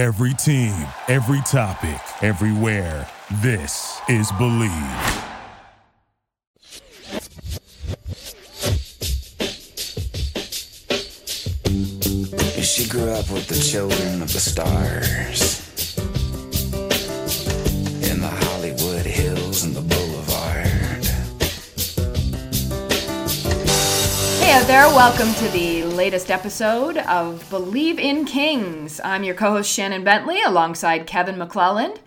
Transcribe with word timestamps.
Every 0.00 0.32
team, 0.32 0.72
every 1.08 1.42
topic, 1.42 2.00
everywhere. 2.22 3.06
This 3.42 4.00
is 4.08 4.32
Bleav. 4.32 4.70
She 12.62 12.88
grew 12.88 13.10
up 13.10 13.30
with 13.30 13.46
the 13.46 13.62
children 13.62 14.22
of 14.22 14.32
the 14.32 14.40
stars. 14.40 15.69
Hey 24.50 24.56
out 24.56 24.66
there, 24.66 24.88
welcome 24.88 25.32
to 25.34 25.48
the 25.50 25.84
latest 25.84 26.28
episode 26.28 26.96
of 26.96 27.48
Bleav 27.50 28.00
in 28.00 28.24
Kings. 28.24 29.00
I'm 29.04 29.22
your 29.22 29.36
co 29.36 29.52
host 29.52 29.70
Shannon 29.70 30.02
Bentley 30.02 30.42
alongside 30.42 31.06
Kevin 31.06 31.36
McClelland. 31.36 31.98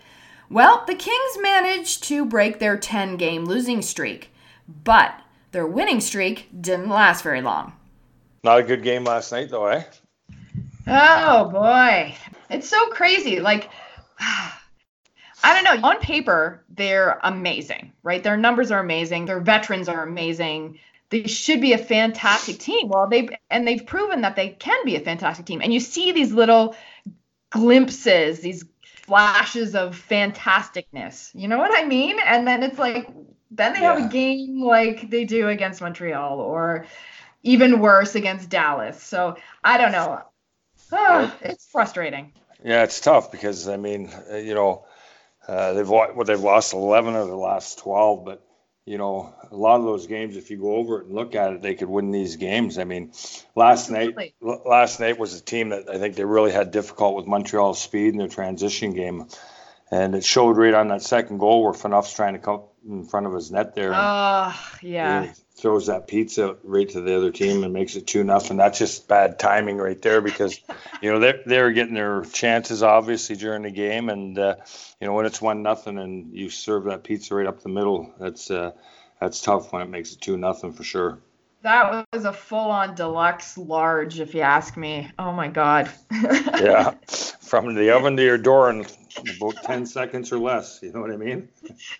Well, 0.50 0.84
the 0.86 0.94
Kings 0.94 1.38
managed 1.40 2.04
to 2.04 2.26
break 2.26 2.60
their 2.60 2.76
10 2.76 3.16
game 3.16 3.46
losing 3.46 3.82
streak, 3.82 4.34
but 4.68 5.18
their 5.54 5.66
winning 5.66 6.02
streak 6.02 6.50
didn't 6.60 6.90
last 6.90 7.24
very 7.24 7.42
long. 7.42 7.72
Not 8.44 8.60
a 8.60 8.64
good 8.64 8.84
game 8.84 9.06
last 9.06 9.32
night, 9.32 9.50
though, 9.50 9.68
eh? 9.68 9.86
Oh 10.86 11.46
boy. 11.46 12.14
It's 12.50 12.68
so 12.68 12.88
crazy. 12.88 13.40
Like, 13.40 13.70
I 14.20 14.52
don't 15.46 15.64
know. 15.64 15.88
On 15.88 15.98
paper, 16.02 16.62
they're 16.68 17.22
amazing, 17.24 17.94
right? 18.04 18.22
Their 18.22 18.36
numbers 18.36 18.70
are 18.70 18.82
amazing. 18.82 19.28
Their 19.28 19.40
veterans 19.40 19.88
are 19.88 20.04
amazing. 20.04 20.78
They 21.14 21.28
should 21.28 21.62
be 21.62 21.74
a 21.74 21.78
fantastic 21.78 22.58
team. 22.58 22.88
Well, 22.90 23.08
they've 23.08 23.30
and 23.52 23.68
they've 23.68 23.86
proven 23.86 24.22
that 24.22 24.36
they 24.36 24.50
can 24.50 24.84
be 24.84 24.96
a 24.96 25.00
fantastic 25.00 25.46
team. 25.46 25.62
And 25.62 25.72
you 25.72 25.80
see 25.80 26.12
these 26.12 26.32
little 26.34 26.76
glimpses, 27.52 28.40
these 28.40 28.66
flashes 28.82 29.76
of 29.76 29.96
fantasticness. 30.10 31.30
You 31.36 31.48
know 31.50 31.60
what 31.60 31.70
I 31.72 31.86
mean? 31.86 32.18
And 32.26 32.48
then 32.48 32.64
it's 32.64 32.80
like 32.80 33.08
then 33.52 33.74
they 33.74 33.82
have 33.82 34.04
a 34.04 34.10
game 34.10 34.64
like 34.64 35.12
they 35.12 35.24
do 35.24 35.50
against 35.50 35.82
Montreal 35.82 36.40
or 36.40 36.88
even 37.44 37.80
worse 37.80 38.16
against 38.16 38.50
Dallas. 38.50 39.00
So 39.00 39.38
I 39.64 39.78
don't 39.78 39.92
know. 39.92 40.20
Ah, 40.92 41.38
it's 41.44 41.68
frustrating. 41.68 42.34
Yeah, 42.64 42.82
it's 42.86 43.00
tough 43.00 43.32
because 43.32 43.68
I 43.68 43.78
mean, 43.78 44.10
uh, 44.32 44.38
you 44.38 44.56
know, 44.56 44.88
uh, 45.48 45.74
they've 45.74 45.88
wa- 45.88 46.12
well, 46.16 46.26
they've 46.26 46.40
lost 46.40 46.74
11 46.74 47.16
of 47.16 47.28
the 47.28 47.36
last 47.36 47.78
12, 47.78 48.26
but 48.26 48.44
you 48.86 48.98
know, 48.98 49.34
a 49.50 49.56
lot 49.56 49.80
of 49.80 49.86
those 49.86 50.08
games, 50.08 50.36
if 50.36 50.52
you 50.52 50.58
go 50.58 50.76
over 50.76 51.00
it 51.00 51.06
and 51.06 51.16
look 51.16 51.36
at 51.36 51.54
it, 51.54 51.62
they 51.62 51.76
could 51.76 51.90
win 51.90 52.12
these 52.12 52.36
games. 52.36 52.78
I 52.78 52.84
mean, 52.84 53.14
last 53.56 53.90
Absolutely. 53.90 54.14
night, 54.16 54.36
l- 54.46 54.64
last 54.66 55.00
night 55.00 55.18
was 55.18 55.34
a 55.40 55.44
team 55.44 55.70
that 55.70 55.90
I 55.90 56.00
think 56.00 56.16
they 56.16 56.26
really 56.26 56.52
had 56.52 56.72
difficult 56.72 57.16
with 57.16 57.26
Montreal's 57.26 57.82
speed 57.82 58.10
in 58.10 58.18
their 58.18 58.28
transition 58.28 58.94
game, 58.94 59.28
and 59.90 60.16
it 60.16 60.26
showed 60.26 60.58
right 60.58 60.74
on 60.74 60.90
that 60.90 61.02
second 61.02 61.38
goal 61.38 61.64
where 61.64 61.74
Phaneuf's 61.74 62.14
trying 62.14 62.34
to 62.34 62.40
come 62.40 62.64
in 62.88 63.06
front 63.06 63.28
of 63.28 63.34
his 63.34 63.52
net 63.52 63.76
there. 63.76 63.94
Oh, 63.94 64.56
yeah. 64.82 65.26
He 65.26 65.32
throws 65.56 65.88
that 65.88 66.08
pizza 66.08 66.56
right 66.64 66.90
to 66.90 67.02
the 67.02 67.16
other 67.16 67.32
team 67.32 67.64
and 67.64 67.74
makes 67.74 67.96
it 67.96 68.08
two 68.08 68.24
nothing. 68.24 68.58
That's 68.58 68.80
just 68.80 69.08
bad 69.08 69.40
timing 69.40 69.78
right 69.78 70.02
there 70.02 70.22
because 70.22 70.60
you 71.02 71.12
know 71.12 71.20
they're 71.20 71.42
they 71.46 71.62
were 71.62 71.72
getting 71.72 71.94
their 71.94 72.24
chances 72.24 72.84
obviously 72.84 73.36
during 73.36 73.64
the 73.64 73.72
game, 73.72 74.10
and 74.10 74.38
uh, 74.38 74.56
you 75.00 75.08
know 75.08 75.14
when 75.14 75.26
it's 75.26 75.42
one 75.42 75.64
nothing 75.64 75.98
and 75.98 76.34
you 76.34 76.50
serve 76.50 76.86
that 76.86 77.04
pizza 77.04 77.36
right 77.36 77.48
up 77.48 77.62
the 77.62 77.70
middle, 77.70 78.14
that's 78.20 78.50
uh, 78.52 78.72
that's 79.20 79.42
tough 79.42 79.72
when 79.72 79.82
it 79.82 79.90
makes 79.90 80.14
it 80.14 80.22
two 80.22 80.38
nothing 80.38 80.74
for 80.74 80.84
sure. 80.84 81.20
That 81.62 82.06
was 82.12 82.26
a 82.26 82.34
full 82.34 82.72
on 82.72 82.94
deluxe 82.94 83.58
large, 83.58 84.20
if 84.20 84.34
you 84.36 84.42
ask 84.42 84.76
me. 84.76 85.10
Oh 85.18 85.32
my 85.32 85.48
God. 85.48 85.90
Yeah, 86.12 86.92
from 87.40 87.74
the 87.74 87.92
oven 87.92 88.18
to 88.18 88.24
your 88.24 88.38
door 88.38 88.70
in 88.70 88.86
about 89.18 89.64
ten 89.64 89.86
seconds 89.86 90.32
or 90.32 90.40
less. 90.40 90.80
You 90.82 90.92
know 90.92 91.02
what 91.02 91.12
I 91.12 91.18
mean? 91.18 91.50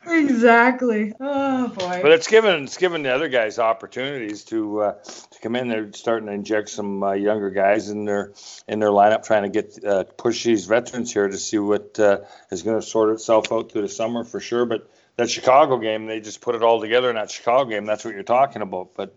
exactly. 0.06 1.14
Oh 1.20 1.68
boy. 1.70 2.00
But 2.02 2.12
it's 2.12 2.28
given 2.28 2.64
it's 2.64 2.78
given 2.78 3.04
the 3.04 3.14
other 3.14 3.30
guys 3.30 3.60
opportunities 3.60 4.44
to 4.46 4.82
uh, 4.82 4.94
to 5.04 5.40
come 5.42 5.56
in. 5.56 5.68
They're 5.68 5.92
starting 5.94 6.28
to 6.28 6.34
inject 6.34 6.70
some 6.70 7.04
uh, 7.04 7.14
younger 7.14 7.50
guys 7.50 7.90
in 7.90 8.06
their 8.06 8.34
in 8.68 8.80
their 8.80 8.90
lineup, 8.90 9.24
trying 9.24 9.44
to 9.44 9.50
get 9.50 9.84
uh, 9.84 10.04
push 10.18 10.44
these 10.44 10.66
veterans 10.66 11.12
here 11.12 11.28
to 11.28 11.38
see 11.38 11.60
what 11.60 12.00
uh, 12.00 12.20
is 12.52 12.64
going 12.64 12.80
to 12.80 12.86
sort 12.86 13.10
itself 13.12 13.52
out 13.52 13.72
through 13.72 13.84
the 13.84 13.90
summer 13.90 14.24
for 14.24 14.40
sure. 14.40 14.66
But 14.66 14.90
that 15.16 15.30
Chicago 15.30 15.78
game, 15.78 16.08
they 16.08 16.20
just 16.20 16.42
put 16.42 16.56
it 16.56 16.64
all 16.64 16.82
together 16.82 17.10
in 17.10 17.16
that 17.16 17.32
Chicago 17.32 17.70
game. 17.70 17.86
That's 17.86 18.04
what 18.04 18.14
you're 18.14 18.24
talking 18.24 18.62
about. 18.62 18.96
But 18.96 19.16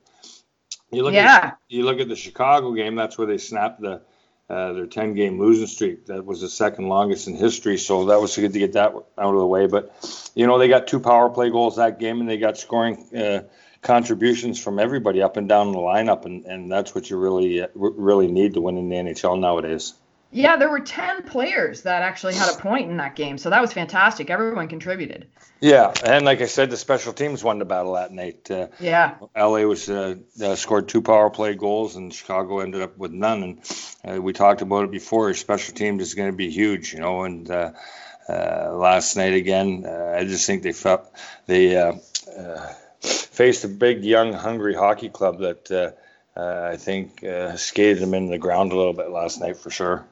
you 0.90 1.02
look 1.02 1.14
Yeah. 1.14 1.40
at 1.42 1.58
you 1.68 1.84
look 1.84 2.00
at 2.00 2.08
the 2.08 2.16
Chicago 2.16 2.72
game. 2.72 2.94
That's 2.96 3.16
where 3.18 3.26
they 3.26 3.38
snapped 3.38 3.80
the. 3.80 4.02
Uh, 4.48 4.72
their 4.74 4.86
10 4.86 5.14
game 5.14 5.40
losing 5.40 5.66
streak 5.66 6.06
that 6.06 6.24
was 6.24 6.40
the 6.40 6.48
second 6.48 6.88
longest 6.88 7.26
in 7.26 7.34
history 7.34 7.76
so 7.76 8.04
that 8.04 8.20
was 8.20 8.36
good 8.36 8.52
to 8.52 8.60
get 8.60 8.74
that 8.74 8.94
out 9.18 9.34
of 9.34 9.40
the 9.40 9.46
way 9.46 9.66
but 9.66 9.92
you 10.36 10.46
know, 10.46 10.58
they 10.58 10.68
got 10.68 10.86
two 10.86 11.00
power 11.00 11.30
play 11.30 11.50
goals 11.50 11.76
that 11.76 11.98
game, 11.98 12.20
and 12.20 12.28
they 12.28 12.36
got 12.36 12.58
scoring 12.58 13.08
uh, 13.16 13.40
contributions 13.80 14.62
from 14.62 14.78
everybody 14.78 15.22
up 15.22 15.38
and 15.38 15.48
down 15.48 15.72
the 15.72 15.78
lineup, 15.78 16.26
and, 16.26 16.44
and 16.44 16.70
that's 16.70 16.94
what 16.94 17.08
you 17.08 17.16
really 17.16 17.62
uh, 17.62 17.68
really 17.74 18.30
need 18.30 18.54
to 18.54 18.60
win 18.60 18.76
in 18.76 18.90
the 18.90 18.96
NHL 18.96 19.40
nowadays. 19.40 19.94
Yeah, 20.30 20.56
there 20.56 20.68
were 20.68 20.80
10 20.80 21.22
players 21.22 21.82
that 21.82 22.02
actually 22.02 22.34
had 22.34 22.52
a 22.52 22.58
point 22.58 22.90
in 22.90 22.96
that 22.98 23.16
game. 23.16 23.38
So 23.38 23.50
that 23.50 23.60
was 23.60 23.72
fantastic. 23.72 24.28
Everyone 24.30 24.68
contributed. 24.68 25.28
Yeah, 25.60 25.92
and 26.04 26.24
like 26.26 26.42
I 26.42 26.46
said, 26.46 26.70
the 26.70 26.76
special 26.76 27.14
teams 27.14 27.42
won 27.42 27.58
the 27.58 27.64
battle 27.64 27.94
that 27.94 28.12
night. 28.12 28.50
Uh, 28.50 28.68
Yeah. 28.78 29.14
LA 29.34 29.62
was 29.62 29.88
uh, 29.88 30.16
uh, 30.42 30.54
scored 30.54 30.88
two 30.88 31.00
power 31.00 31.30
play 31.30 31.54
goals, 31.54 31.96
and 31.96 32.12
Chicago 32.12 32.58
ended 32.58 32.82
up 32.82 32.98
with 32.98 33.12
none. 33.12 33.42
And 33.42 34.18
uh, 34.18 34.20
we 34.20 34.32
talked 34.34 34.60
about 34.60 34.84
it 34.84 34.90
before. 34.90 35.32
Special 35.32 35.74
teams 35.74 36.02
is 36.02 36.14
going 36.14 36.30
to 36.30 36.36
be 36.36 36.50
huge, 36.50 36.92
you 36.92 37.00
know. 37.00 37.24
And 37.24 37.50
uh, 37.50 37.72
uh, 38.28 38.72
last 38.74 39.16
night 39.16 39.32
again, 39.32 39.84
uh, 39.86 40.16
I 40.18 40.24
just 40.24 40.46
think 40.46 40.62
they 40.62 40.72
felt 40.72 41.10
they 41.46 41.76
uh, 41.76 41.94
uh, 42.38 42.72
faced 43.00 43.64
a 43.64 43.68
big, 43.68 44.04
young, 44.04 44.32
hungry 44.34 44.74
hockey 44.74 45.08
club 45.08 45.38
that 45.38 45.70
uh, 45.70 46.38
uh, 46.38 46.70
I 46.72 46.76
think 46.76 47.24
uh, 47.24 47.56
skated 47.56 48.02
them 48.02 48.12
into 48.12 48.30
the 48.30 48.38
ground 48.38 48.72
a 48.72 48.76
little 48.76 48.92
bit 48.92 49.10
last 49.10 49.40
night 49.40 49.56
for 49.56 49.70
sure. 49.70 50.04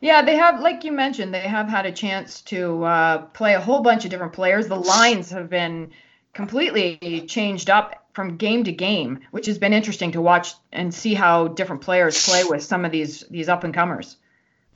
Yeah, 0.00 0.22
they 0.22 0.36
have, 0.36 0.60
like 0.60 0.84
you 0.84 0.92
mentioned, 0.92 1.32
they 1.32 1.40
have 1.40 1.68
had 1.68 1.86
a 1.86 1.92
chance 1.92 2.42
to 2.42 2.84
uh, 2.84 3.18
play 3.18 3.54
a 3.54 3.60
whole 3.60 3.80
bunch 3.80 4.04
of 4.04 4.10
different 4.10 4.34
players. 4.34 4.68
The 4.68 4.76
lines 4.76 5.30
have 5.30 5.48
been 5.48 5.92
completely 6.34 7.24
changed 7.26 7.70
up 7.70 8.06
from 8.12 8.36
game 8.36 8.64
to 8.64 8.72
game, 8.72 9.20
which 9.30 9.46
has 9.46 9.58
been 9.58 9.72
interesting 9.72 10.12
to 10.12 10.20
watch 10.20 10.54
and 10.72 10.92
see 10.92 11.14
how 11.14 11.48
different 11.48 11.82
players 11.82 12.26
play 12.26 12.44
with 12.44 12.62
some 12.62 12.84
of 12.84 12.92
these 12.92 13.24
these 13.30 13.48
up 13.48 13.64
and 13.64 13.74
comers. 13.74 14.16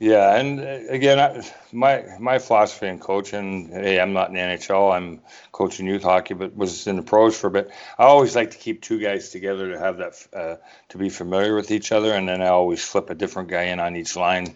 Yeah, 0.01 0.35
and 0.35 0.59
uh, 0.59 0.79
again, 0.89 1.19
I, 1.19 1.47
my 1.71 2.03
my 2.19 2.39
philosophy 2.39 2.87
in 2.87 2.97
coaching. 2.97 3.69
Hey, 3.69 3.99
I'm 3.99 4.13
not 4.13 4.29
in 4.29 4.33
the 4.33 4.39
NHL. 4.39 4.91
I'm 4.91 5.21
coaching 5.51 5.85
youth 5.85 6.01
hockey, 6.01 6.33
but 6.33 6.55
was 6.55 6.87
in 6.87 6.95
the 6.95 7.03
pros 7.03 7.39
for 7.39 7.45
a 7.45 7.51
bit. 7.51 7.69
I 7.99 8.05
always 8.05 8.35
like 8.35 8.49
to 8.49 8.57
keep 8.57 8.81
two 8.81 8.99
guys 8.99 9.29
together 9.29 9.71
to 9.71 9.77
have 9.77 9.97
that 9.97 10.27
uh, 10.33 10.55
to 10.89 10.97
be 10.97 11.09
familiar 11.09 11.55
with 11.55 11.69
each 11.69 11.91
other, 11.91 12.13
and 12.13 12.27
then 12.27 12.41
I 12.41 12.47
always 12.47 12.83
flip 12.83 13.11
a 13.11 13.13
different 13.13 13.49
guy 13.49 13.65
in 13.65 13.79
on 13.79 13.95
each 13.95 14.15
line. 14.15 14.55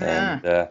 And 0.00 0.46
uh, 0.46 0.66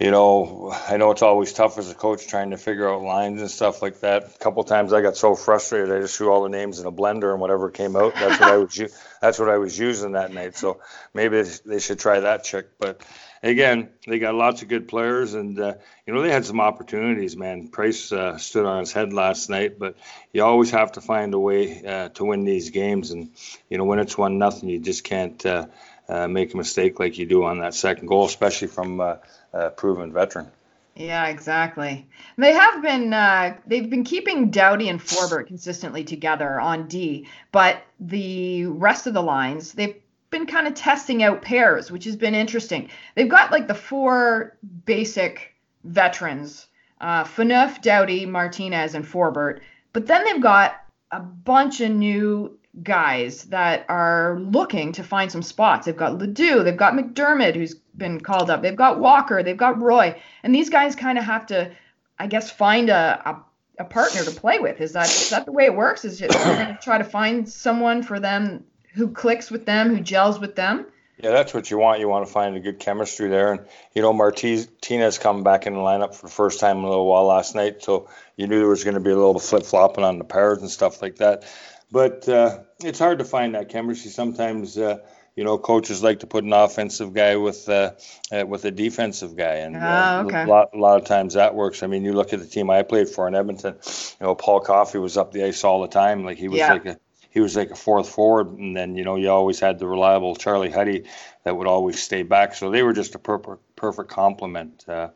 you 0.00 0.10
know, 0.10 0.74
I 0.88 0.96
know 0.96 1.10
it's 1.10 1.22
always 1.22 1.52
tough 1.52 1.78
as 1.78 1.90
a 1.90 1.94
coach 1.94 2.26
trying 2.26 2.50
to 2.50 2.58
figure 2.58 2.88
out 2.88 3.02
lines 3.02 3.40
and 3.40 3.50
stuff 3.50 3.80
like 3.80 4.00
that. 4.00 4.24
A 4.24 4.38
couple 4.38 4.62
times 4.64 4.92
I 4.92 5.00
got 5.00 5.16
so 5.16 5.34
frustrated, 5.34 5.90
I 5.90 6.00
just 6.00 6.16
threw 6.16 6.30
all 6.30 6.42
the 6.42 6.50
names 6.50 6.80
in 6.80 6.86
a 6.86 6.92
blender 6.92 7.32
and 7.32 7.40
whatever 7.40 7.70
came 7.70 7.96
out. 7.96 8.14
That's 8.14 8.40
what 8.40 8.50
I 8.50 8.56
was. 8.56 8.80
That's 9.22 9.38
what 9.38 9.48
I 9.48 9.56
was 9.56 9.78
using 9.78 10.12
that 10.12 10.32
night. 10.32 10.56
So 10.56 10.80
maybe 11.14 11.42
they 11.42 11.78
should 11.78 11.98
try 11.98 12.20
that 12.20 12.44
trick, 12.44 12.78
but 12.78 13.02
again, 13.42 13.88
they 14.06 14.18
got 14.18 14.34
lots 14.34 14.62
of 14.62 14.68
good 14.68 14.88
players, 14.88 15.34
and 15.34 15.58
uh, 15.58 15.74
you 16.06 16.14
know 16.14 16.22
they 16.22 16.30
had 16.30 16.44
some 16.44 16.60
opportunities. 16.60 17.36
Man, 17.36 17.68
Price 17.68 18.12
uh, 18.12 18.38
stood 18.38 18.66
on 18.66 18.80
his 18.80 18.92
head 18.92 19.12
last 19.12 19.50
night, 19.50 19.78
but 19.78 19.96
you 20.32 20.44
always 20.44 20.70
have 20.70 20.92
to 20.92 21.00
find 21.00 21.34
a 21.34 21.38
way 21.38 21.84
uh, 21.84 22.08
to 22.10 22.24
win 22.24 22.44
these 22.44 22.70
games. 22.70 23.10
And 23.10 23.30
you 23.68 23.78
know 23.78 23.84
when 23.84 23.98
it's 23.98 24.16
one 24.16 24.38
nothing, 24.38 24.68
you 24.68 24.78
just 24.78 25.04
can't 25.04 25.44
uh, 25.44 25.66
uh, 26.08 26.28
make 26.28 26.54
a 26.54 26.56
mistake 26.56 26.98
like 27.00 27.18
you 27.18 27.26
do 27.26 27.44
on 27.44 27.58
that 27.58 27.74
second 27.74 28.06
goal, 28.06 28.26
especially 28.26 28.68
from 28.68 29.00
uh, 29.00 29.16
a 29.52 29.70
proven 29.70 30.12
veteran. 30.12 30.50
Yeah, 30.96 31.26
exactly. 31.26 32.06
They 32.38 32.54
have 32.54 32.80
been 32.80 33.12
uh, 33.12 33.58
they've 33.66 33.88
been 33.88 34.04
keeping 34.04 34.50
Doughty 34.50 34.88
and 34.88 34.98
Forbort 34.98 35.46
consistently 35.46 36.04
together 36.04 36.58
on 36.58 36.88
D, 36.88 37.28
but 37.52 37.82
the 38.00 38.66
rest 38.66 39.06
of 39.06 39.12
the 39.12 39.22
lines 39.22 39.72
they've 39.72 39.96
been 40.36 40.46
kind 40.46 40.66
of 40.66 40.74
testing 40.74 41.22
out 41.22 41.42
pairs, 41.42 41.90
which 41.90 42.04
has 42.04 42.16
been 42.16 42.34
interesting. 42.34 42.90
They've 43.14 43.28
got 43.28 43.52
like 43.52 43.68
the 43.68 43.74
four 43.74 44.56
basic 44.84 45.54
veterans: 45.84 46.66
uh, 47.00 47.24
Phaneuf, 47.24 47.80
Doughty, 47.80 48.26
Martinez, 48.26 48.94
and 48.94 49.04
Forbort. 49.04 49.60
But 49.92 50.06
then 50.06 50.24
they've 50.24 50.42
got 50.42 50.76
a 51.10 51.20
bunch 51.20 51.80
of 51.80 51.90
new 51.90 52.58
guys 52.82 53.44
that 53.44 53.86
are 53.88 54.38
looking 54.38 54.92
to 54.92 55.02
find 55.02 55.32
some 55.32 55.42
spots. 55.42 55.86
They've 55.86 55.96
got 55.96 56.18
LaDue, 56.18 56.64
they've 56.64 56.76
got 56.76 56.92
MacDermid, 56.92 57.54
who's 57.54 57.74
been 57.96 58.20
called 58.20 58.50
up, 58.50 58.60
they've 58.60 58.76
got 58.76 59.00
Walker, 59.00 59.42
they've 59.42 59.56
got 59.56 59.80
Roy, 59.80 60.20
and 60.42 60.54
these 60.54 60.68
guys 60.68 60.94
kind 60.94 61.16
of 61.16 61.24
have 61.24 61.46
to, 61.46 61.70
I 62.18 62.26
guess, 62.26 62.50
find 62.50 62.90
a, 62.90 63.22
a, 63.24 63.82
a 63.82 63.84
partner 63.86 64.22
to 64.24 64.30
play 64.30 64.58
with. 64.58 64.82
Is 64.82 64.92
that 64.92 65.06
is 65.06 65.30
that 65.30 65.46
the 65.46 65.52
way 65.52 65.64
it 65.64 65.74
works? 65.74 66.04
Is 66.04 66.18
to 66.18 66.78
try 66.82 66.98
to 66.98 67.04
find 67.04 67.48
someone 67.48 68.02
for 68.02 68.20
them 68.20 68.64
who 68.96 69.08
clicks 69.08 69.50
with 69.50 69.66
them, 69.66 69.94
who 69.94 70.00
gels 70.00 70.40
with 70.40 70.56
them? 70.56 70.86
Yeah, 71.22 71.30
that's 71.30 71.54
what 71.54 71.70
you 71.70 71.78
want. 71.78 72.00
You 72.00 72.08
want 72.08 72.26
to 72.26 72.32
find 72.32 72.56
a 72.56 72.60
good 72.60 72.78
chemistry 72.78 73.28
there. 73.28 73.52
And, 73.52 73.66
you 73.94 74.02
know, 74.02 74.12
Martinez 74.12 75.18
coming 75.18 75.44
back 75.44 75.66
in 75.66 75.74
the 75.74 75.78
lineup 75.78 76.14
for 76.14 76.26
the 76.26 76.32
first 76.32 76.60
time 76.60 76.78
in 76.78 76.84
a 76.84 76.88
little 76.88 77.06
while 77.06 77.24
last 77.24 77.54
night. 77.54 77.82
So 77.82 78.08
you 78.36 78.46
knew 78.46 78.58
there 78.58 78.68
was 78.68 78.84
going 78.84 78.94
to 78.94 79.00
be 79.00 79.10
a 79.10 79.16
little 79.16 79.38
flip 79.38 79.64
flopping 79.64 80.04
on 80.04 80.18
the 80.18 80.24
pairs 80.24 80.58
and 80.60 80.70
stuff 80.70 81.00
like 81.00 81.16
that. 81.16 81.44
But 81.90 82.28
uh, 82.28 82.60
it's 82.82 82.98
hard 82.98 83.20
to 83.20 83.24
find 83.24 83.54
that 83.54 83.70
chemistry. 83.70 84.10
Sometimes, 84.10 84.76
uh, 84.76 84.98
you 85.36 85.44
know, 85.44 85.56
coaches 85.56 86.02
like 86.02 86.20
to 86.20 86.26
put 86.26 86.44
an 86.44 86.52
offensive 86.52 87.14
guy 87.14 87.36
with 87.36 87.68
uh, 87.68 87.92
uh 88.32 88.44
with 88.46 88.64
a 88.64 88.70
defensive 88.70 89.36
guy, 89.36 89.56
and 89.56 89.76
uh, 89.76 90.24
okay. 90.26 90.42
a, 90.42 90.46
lot, 90.46 90.70
a 90.74 90.78
lot 90.78 91.00
of 91.00 91.06
times 91.06 91.34
that 91.34 91.54
works. 91.54 91.82
I 91.82 91.86
mean, 91.86 92.04
you 92.04 92.14
look 92.14 92.32
at 92.32 92.40
the 92.40 92.46
team 92.46 92.70
I 92.70 92.82
played 92.82 93.08
for 93.08 93.28
in 93.28 93.34
Edmonton. 93.34 93.74
You 94.18 94.26
know, 94.26 94.34
Paul 94.34 94.60
Coffey 94.60 94.98
was 94.98 95.16
up 95.16 95.32
the 95.32 95.44
ice 95.44 95.62
all 95.62 95.82
the 95.82 95.88
time. 95.88 96.24
Like 96.24 96.38
he 96.38 96.48
was 96.48 96.58
yeah. 96.58 96.72
like 96.72 96.86
a 96.86 96.98
he 97.36 97.40
was 97.40 97.54
like 97.54 97.70
a 97.70 97.74
fourth 97.76 98.08
forward, 98.08 98.46
and 98.58 98.74
then 98.74 98.96
you 98.96 99.04
know 99.04 99.16
you 99.16 99.28
always 99.28 99.60
had 99.60 99.78
the 99.78 99.86
reliable 99.86 100.36
Charlie 100.36 100.70
Huddy 100.70 101.04
that 101.44 101.54
would 101.54 101.66
always 101.66 102.02
stay 102.02 102.22
back. 102.22 102.54
So 102.54 102.70
they 102.70 102.82
were 102.82 102.94
just 102.94 103.14
a 103.14 103.18
perfect 103.18 103.76
perfect 103.76 104.08
complement. 104.08 104.88
Uh, 104.88 105.08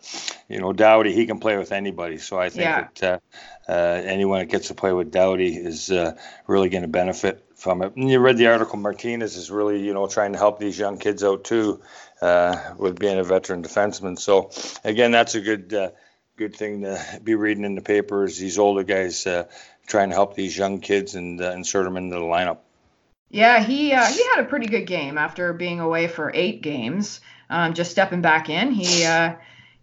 you 0.47 0.61
know, 0.61 0.75
Doughty 0.75 1.15
he 1.15 1.25
can 1.25 1.41
play 1.41 1.57
with 1.57 1.73
anybody, 1.73 2.19
so 2.19 2.39
I 2.39 2.51
think 2.51 2.61
Yeah. 2.61 2.89
that 3.01 3.23
uh, 3.67 3.73
uh, 3.73 4.03
anyone 4.05 4.41
that 4.41 4.51
gets 4.51 4.69
to 4.69 4.75
play 4.75 4.93
with 4.93 5.11
Doughty 5.11 5.57
is 5.57 5.91
uh, 5.91 6.15
really 6.47 6.69
going 6.69 6.83
to 6.83 6.89
benefit 6.89 7.43
from 7.55 7.81
it. 7.81 7.97
And 7.97 8.11
you 8.11 8.19
read 8.19 8.37
the 8.37 8.49
article. 8.49 8.79
Martinez 8.79 9.37
is 9.37 9.51
really 9.51 9.81
you 9.81 9.95
know 9.95 10.07
trying 10.07 10.33
to 10.33 10.39
help 10.39 10.59
these 10.59 10.79
young 10.79 10.99
kids 10.99 11.25
out 11.25 11.45
too 11.45 11.81
uh, 12.21 12.75
with 12.77 12.99
being 12.99 13.19
a 13.19 13.25
veteran 13.25 13.63
defenseman. 13.63 14.19
So 14.19 14.51
again, 14.85 15.11
that's 15.11 15.35
a 15.37 15.41
good. 15.41 15.73
Uh, 15.73 15.91
Good 16.37 16.57
thing 16.57 16.81
to 16.83 17.21
be 17.23 17.35
reading 17.35 17.67
in 17.67 17.75
the 17.75 17.83
papers. 17.83 18.39
These 18.39 18.59
older 18.59 18.83
guys 18.83 19.27
uh, 19.27 19.45
trying 19.91 20.09
to 20.09 20.15
help 20.15 20.35
these 20.35 20.57
young 20.57 20.81
kids 20.81 21.15
and 21.15 21.41
uh, 21.43 21.51
insert 21.51 21.85
them 21.85 21.97
into 21.97 22.17
the 22.17 22.23
lineup. 22.23 22.59
Yeah, 23.29 23.63
he 23.63 23.93
uh, 23.93 24.07
he 24.07 24.25
had 24.35 24.41
a 24.41 24.49
pretty 24.49 24.67
good 24.67 24.87
game 24.87 25.19
after 25.19 25.53
being 25.53 25.81
away 25.81 26.09
for 26.09 26.33
eight 26.35 26.63
games. 26.63 27.21
Um, 27.49 27.75
just 27.75 27.91
stepping 27.91 28.23
back 28.23 28.49
in, 28.49 28.73
he 28.73 29.05
uh, 29.05 29.35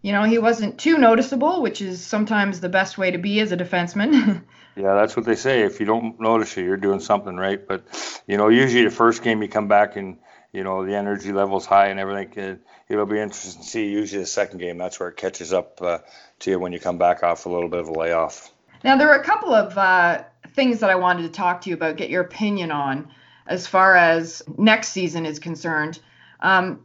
you 0.02 0.12
know 0.12 0.24
he 0.24 0.38
wasn't 0.38 0.78
too 0.78 0.98
noticeable, 0.98 1.62
which 1.62 1.80
is 1.80 2.04
sometimes 2.04 2.60
the 2.60 2.68
best 2.68 2.98
way 2.98 3.10
to 3.10 3.18
be 3.18 3.40
as 3.40 3.52
a 3.52 3.56
defenseman. 3.56 4.42
Yeah, 4.78 4.94
that's 4.94 5.16
what 5.16 5.26
they 5.26 5.34
say. 5.34 5.62
If 5.62 5.80
you 5.80 5.86
don't 5.86 6.20
notice 6.20 6.56
it, 6.56 6.62
you're 6.62 6.76
doing 6.76 7.00
something 7.00 7.34
right. 7.34 7.66
But 7.66 7.82
you 8.28 8.36
know, 8.36 8.46
usually 8.46 8.84
the 8.84 8.92
first 8.92 9.24
game 9.24 9.42
you 9.42 9.48
come 9.48 9.66
back 9.66 9.96
and 9.96 10.18
you 10.52 10.62
know 10.62 10.86
the 10.86 10.94
energy 10.94 11.32
level's 11.32 11.66
high 11.66 11.88
and 11.88 11.98
everything. 11.98 12.32
It, 12.36 12.60
it'll 12.88 13.04
be 13.04 13.18
interesting 13.18 13.60
to 13.60 13.68
see. 13.68 13.88
Usually 13.88 14.22
the 14.22 14.26
second 14.26 14.58
game, 14.58 14.78
that's 14.78 15.00
where 15.00 15.08
it 15.08 15.16
catches 15.16 15.52
up 15.52 15.82
uh, 15.82 15.98
to 16.40 16.50
you 16.52 16.60
when 16.60 16.72
you 16.72 16.78
come 16.78 16.96
back 16.96 17.24
off 17.24 17.46
a 17.46 17.48
little 17.48 17.68
bit 17.68 17.80
of 17.80 17.88
a 17.88 17.92
layoff. 17.92 18.52
Now, 18.84 18.96
there 18.96 19.10
are 19.10 19.20
a 19.20 19.24
couple 19.24 19.52
of 19.52 19.76
uh, 19.76 20.24
things 20.54 20.80
that 20.80 20.90
I 20.90 20.94
wanted 20.94 21.22
to 21.22 21.28
talk 21.30 21.62
to 21.62 21.70
you 21.70 21.76
about, 21.76 21.96
get 21.96 22.10
your 22.10 22.22
opinion 22.22 22.70
on 22.70 23.08
as 23.46 23.66
far 23.66 23.96
as 23.96 24.42
next 24.56 24.88
season 24.88 25.26
is 25.26 25.38
concerned. 25.38 25.98
Um, 26.40 26.84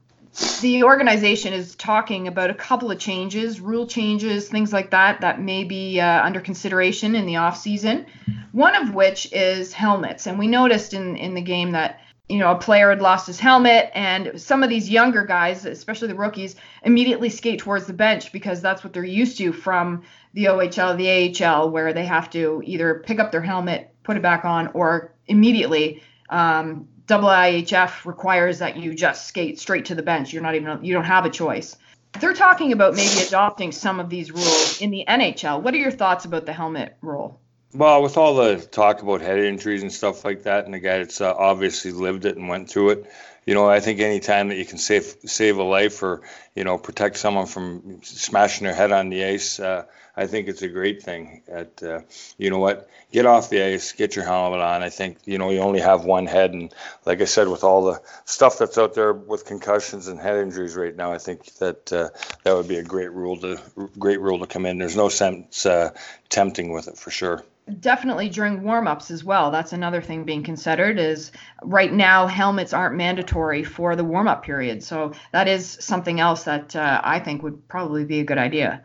the 0.62 0.84
organization 0.84 1.54
is 1.54 1.76
talking 1.76 2.28
about 2.28 2.50
a 2.50 2.56
couple 2.56 2.90
of 2.90 2.98
changes, 2.98 3.60
rule 3.60 3.86
changes, 3.86 4.50
things 4.50 4.74
like 4.74 4.90
that, 4.90 5.22
that 5.22 5.40
may 5.40 5.64
be 5.64 6.00
uh, 6.00 6.24
under 6.26 6.42
consideration 6.42 7.14
in 7.14 7.28
the 7.28 7.36
off 7.36 7.58
season. 7.58 8.08
One 8.52 8.76
of 8.76 8.96
which 8.96 9.32
is 9.32 9.74
helmets, 9.74 10.26
and 10.26 10.40
we 10.40 10.48
noticed 10.48 10.94
in 10.94 11.16
in 11.18 11.36
the 11.36 11.42
game 11.42 11.72
that 11.72 12.00
you 12.34 12.40
know 12.40 12.50
a 12.50 12.56
player 12.56 12.90
had 12.90 13.00
lost 13.00 13.28
his 13.28 13.40
helmet, 13.40 13.92
and 13.94 14.42
some 14.42 14.64
of 14.64 14.70
these 14.70 14.90
younger 14.90 15.24
guys, 15.24 15.66
especially 15.66 16.08
the 16.08 16.16
rookies, 16.16 16.56
immediately 16.84 17.30
skate 17.30 17.60
towards 17.60 17.86
the 17.86 17.94
bench 17.94 18.32
because 18.32 18.60
that's 18.60 18.84
what 18.84 18.92
they're 18.92 19.04
used 19.04 19.38
to 19.38 19.54
from 19.54 20.02
the 20.34 20.46
OHL, 20.46 20.98
the 20.98 21.46
AHL, 21.46 21.70
where 21.70 21.94
they 21.94 22.06
have 22.06 22.32
to 22.32 22.64
either 22.66 23.04
pick 23.06 23.20
up 23.20 23.32
their 23.32 23.42
helmet, 23.42 23.94
put 24.02 24.18
it 24.18 24.24
back 24.24 24.46
on, 24.46 24.72
or 24.74 25.14
immediately. 25.28 26.02
Um, 26.32 26.88
IIHF 27.08 28.06
requires 28.06 28.58
that 28.60 28.78
you 28.78 28.96
just 28.96 29.28
skate 29.28 29.60
straight 29.60 29.86
to 29.86 29.94
the 29.94 30.02
bench. 30.02 30.34
You're 30.34 30.42
not 30.42 30.56
even 30.56 30.84
you 30.84 30.94
don't 30.96 31.04
have 31.04 31.26
a 31.26 31.30
choice. 31.30 31.78
They're 32.20 32.34
talking 32.34 32.72
about 32.72 32.96
maybe 32.96 33.22
adopting 33.28 33.72
some 33.72 34.00
of 34.00 34.10
these 34.10 34.32
rules 34.32 34.82
in 34.82 34.90
the 34.90 35.06
NHL. 35.08 35.62
What 35.62 35.76
are 35.76 35.78
your 35.78 35.92
thoughts 35.92 36.26
about 36.26 36.48
the 36.48 36.54
helmet 36.54 36.98
rule? 37.02 37.40
Well, 37.76 38.04
with 38.04 38.18
all 38.18 38.36
the 38.36 38.58
talk 38.58 39.02
about 39.02 39.22
head 39.22 39.40
injuries 39.40 39.82
and 39.82 39.92
stuff 39.92 40.24
like 40.24 40.44
that, 40.44 40.66
and 40.66 40.74
the 40.76 40.80
guy 40.80 41.00
that's 41.00 41.22
uh, 41.22 41.34
obviously 41.34 41.92
lived 41.92 42.26
it 42.26 42.38
and 42.38 42.48
went 42.48 42.70
through 42.70 42.92
it, 42.92 43.12
you 43.48 43.56
know, 43.56 43.68
I 43.68 43.80
think 43.80 44.00
any 44.00 44.20
time 44.20 44.50
that 44.50 44.58
you 44.58 44.66
can 44.66 44.78
save 44.78 45.16
save 45.26 45.58
a 45.58 45.64
life 45.64 46.04
or 46.04 46.22
you 46.56 46.64
know 46.64 46.78
protect 46.78 47.18
someone 47.18 47.48
from 47.48 48.00
smashing 48.04 48.66
their 48.66 48.76
head 48.76 48.92
on 48.92 49.10
the 49.10 49.26
ice, 49.26 49.60
uh, 49.60 49.86
I 50.16 50.28
think 50.28 50.50
it's 50.50 50.62
a 50.62 50.68
great 50.68 51.02
thing. 51.02 51.42
At 51.48 51.82
uh, 51.82 52.02
you 52.38 52.52
know 52.52 52.60
what, 52.60 52.90
get 53.12 53.26
off 53.26 53.50
the 53.50 53.64
ice, 53.64 53.92
get 53.92 54.16
your 54.16 54.26
helmet 54.26 54.60
on. 54.62 54.84
I 54.84 54.90
think 54.90 55.18
you 55.26 55.40
know 55.40 55.50
you 55.50 55.60
only 55.60 55.82
have 55.82 56.06
one 56.06 56.28
head, 56.28 56.54
and 56.54 56.72
like 57.08 57.22
I 57.22 57.26
said, 57.26 57.48
with 57.48 57.64
all 57.64 57.86
the 57.86 58.02
stuff 58.26 58.60
that's 58.60 58.78
out 58.78 58.94
there 58.94 59.14
with 59.14 59.46
concussions 59.46 60.08
and 60.08 60.20
head 60.20 60.38
injuries 60.38 60.76
right 60.76 60.96
now, 60.96 61.12
I 61.12 61.18
think 61.18 61.52
that 61.56 61.92
uh, 61.92 62.10
that 62.44 62.56
would 62.56 62.68
be 62.68 62.78
a 62.78 62.84
great 62.84 63.12
rule 63.12 63.38
to 63.38 63.60
great 63.98 64.22
rule 64.22 64.38
to 64.40 64.46
come 64.46 64.68
in. 64.68 64.78
There's 64.78 64.96
no 64.96 65.10
sense 65.10 65.66
uh, 65.66 65.90
tempting 66.30 66.72
with 66.72 66.88
it 66.88 67.00
for 67.00 67.10
sure. 67.10 67.44
Definitely 67.80 68.30
during 68.30 68.62
warm-ups 68.64 69.10
as 69.10 69.24
well. 69.24 69.50
That's 69.50 69.72
another 69.72 70.02
thing 70.02 70.26
being 70.26 70.44
considered 70.44 71.00
is 71.00 71.32
right 71.62 71.92
now 71.92 72.28
helmets 72.28 72.74
aren't 72.74 72.96
mandatory 72.96 73.64
for 73.64 73.96
the 73.96 74.04
warm-up 74.04 74.44
period. 74.44 74.84
So 74.84 75.14
that 75.32 75.48
is 75.48 75.78
something 75.80 76.20
else 76.20 76.44
that 76.44 76.76
uh, 76.76 77.00
I 77.04 77.20
think 77.20 77.42
would 77.42 77.68
probably 77.70 78.04
be 78.04 78.20
a 78.20 78.24
good 78.26 78.38
idea. 78.38 78.84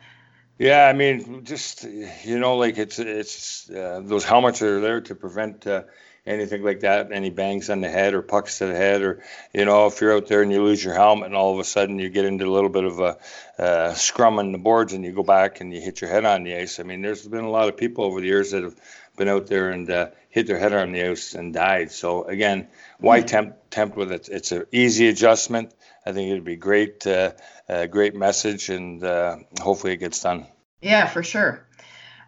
Yeah, 0.58 0.86
I 0.86 0.92
mean, 0.92 1.44
just 1.44 1.84
you 1.84 2.38
know, 2.38 2.56
like 2.56 2.78
it's 2.78 2.98
it's 2.98 3.70
uh, 3.70 4.00
those 4.04 4.24
helmets 4.24 4.60
are 4.62 4.80
there 4.80 5.00
to 5.02 5.14
prevent 5.14 5.66
uh, 5.66 5.82
anything 6.28 6.62
like 6.62 6.80
that, 6.80 7.10
any 7.12 7.30
bangs 7.30 7.70
on 7.70 7.80
the 7.80 7.88
head 7.88 8.14
or 8.14 8.22
pucks 8.22 8.58
to 8.58 8.66
the 8.66 8.74
head, 8.74 9.02
or 9.02 9.22
you 9.52 9.64
know, 9.64 9.86
if 9.86 10.00
you're 10.00 10.14
out 10.14 10.26
there 10.26 10.42
and 10.42 10.52
you 10.52 10.62
lose 10.62 10.82
your 10.84 10.94
helmet 10.94 11.26
and 11.26 11.34
all 11.34 11.52
of 11.52 11.58
a 11.58 11.64
sudden 11.64 11.98
you 11.98 12.08
get 12.08 12.24
into 12.24 12.46
a 12.46 12.52
little 12.52 12.70
bit 12.70 12.84
of 12.84 13.00
a 13.00 13.18
uh, 13.58 13.94
scrum 13.94 14.38
on 14.38 14.52
the 14.52 14.58
boards 14.58 14.92
and 14.92 15.04
you 15.04 15.12
go 15.12 15.22
back 15.22 15.60
and 15.60 15.72
you 15.72 15.80
hit 15.80 16.00
your 16.00 16.10
head 16.10 16.24
on 16.24 16.44
the 16.44 16.54
ice. 16.54 16.78
I 16.78 16.82
mean, 16.82 17.02
there's 17.02 17.26
been 17.26 17.44
a 17.44 17.50
lot 17.50 17.68
of 17.68 17.76
people 17.76 18.04
over 18.04 18.20
the 18.20 18.26
years 18.26 18.52
that 18.52 18.62
have 18.62 18.76
been 19.16 19.28
out 19.28 19.46
there 19.46 19.70
and 19.70 19.90
uh, 19.90 20.10
hit 20.30 20.46
their 20.46 20.58
head 20.58 20.72
on 20.72 20.92
the 20.92 21.02
ice 21.02 21.34
and 21.34 21.52
died. 21.52 21.90
So 21.90 22.24
again, 22.24 22.68
why 22.98 23.22
tempt 23.22 23.70
tempt 23.70 23.96
with 23.96 24.12
it? 24.12 24.28
It's 24.30 24.52
an 24.52 24.66
easy 24.72 25.08
adjustment. 25.08 25.74
I 26.06 26.12
think 26.12 26.30
it'd 26.30 26.44
be 26.44 26.56
great, 26.56 27.06
uh, 27.06 27.32
a 27.68 27.86
great 27.86 28.14
message, 28.14 28.70
and 28.70 29.02
uh, 29.04 29.36
hopefully 29.60 29.92
it 29.92 29.98
gets 29.98 30.22
done. 30.22 30.46
Yeah, 30.80 31.06
for 31.06 31.22
sure. 31.22 31.66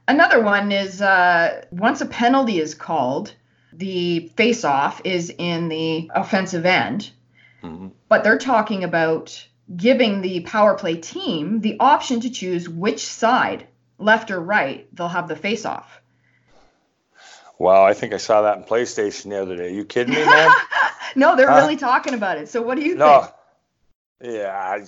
Another 0.07 0.43
one 0.43 0.73
is 0.73 1.01
uh, 1.01 1.65
once 1.71 2.01
a 2.01 2.07
penalty 2.07 2.59
is 2.59 2.75
called, 2.75 3.33
the 3.73 4.29
face-off 4.37 5.03
is 5.05 5.33
in 5.37 5.69
the 5.69 6.11
offensive 6.15 6.67
end, 6.67 7.11
hmm 7.63 7.89
but 8.09 8.25
they're 8.25 8.39
talking 8.39 8.85
about 8.85 9.47
giving 9.75 10.21
the 10.21 10.41
power 10.41 10.75
play 10.75 10.97
team 10.97 11.61
the 11.61 11.77
option 11.81 12.21
to 12.21 12.31
choose 12.31 12.69
which 12.69 13.05
side, 13.07 13.67
left 13.99 14.31
or 14.31 14.41
right, 14.41 14.89
they'll 14.95 15.09
have 15.09 15.29
the 15.29 15.37
face-off. 15.37 16.01
Wow, 17.59 17.85
I 17.85 17.95
think 17.95 18.15
I 18.15 18.17
saw 18.17 18.43
that 18.43 18.59
in 18.59 18.65
PlayStation 18.65 19.31
the 19.31 19.41
other 19.43 19.57
day. 19.57 19.73
You 19.75 19.85
kidding 19.85 20.15
me, 20.15 20.25
man? 20.25 20.57
no, 21.17 21.37
they're 21.37 21.47
Huh? 21.49 21.55
really 21.55 21.77
talking 21.77 22.15
about 22.15 22.39
it. 22.39 22.49
So 22.49 22.63
what 22.63 22.77
do 22.77 22.83
you 22.85 22.97
no. 22.97 23.21
think? 23.21 23.31
Yeah, 24.23 24.53
I, 24.53 24.87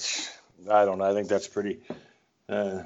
I 0.70 0.84
don't 0.84 0.98
know. 0.98 1.04
I 1.04 1.14
think 1.14 1.28
that's 1.28 1.48
pretty, 1.48 1.80
uh, 2.48 2.82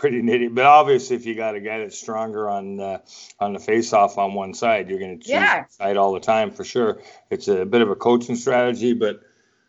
pretty 0.00 0.22
nitty. 0.22 0.52
But 0.52 0.64
obviously, 0.64 1.14
if 1.16 1.26
you 1.26 1.34
got 1.34 1.54
a 1.54 1.60
guy 1.60 1.78
that's 1.78 1.98
stronger 1.98 2.48
on 2.48 2.80
uh, 2.80 2.98
on 3.38 3.52
the 3.52 3.60
face-off 3.60 4.18
on 4.18 4.34
one 4.34 4.54
side, 4.54 4.88
you're 4.88 4.98
going 4.98 5.18
to 5.18 5.22
choose 5.22 5.30
Yeah. 5.30 5.66
side 5.68 5.96
all 5.96 6.14
the 6.14 6.20
time 6.20 6.50
for 6.50 6.64
sure. 6.64 7.02
It's 7.30 7.46
a 7.48 7.64
bit 7.66 7.82
of 7.82 7.90
a 7.90 7.94
coaching 7.94 8.36
strategy, 8.36 8.94
but 8.94 9.20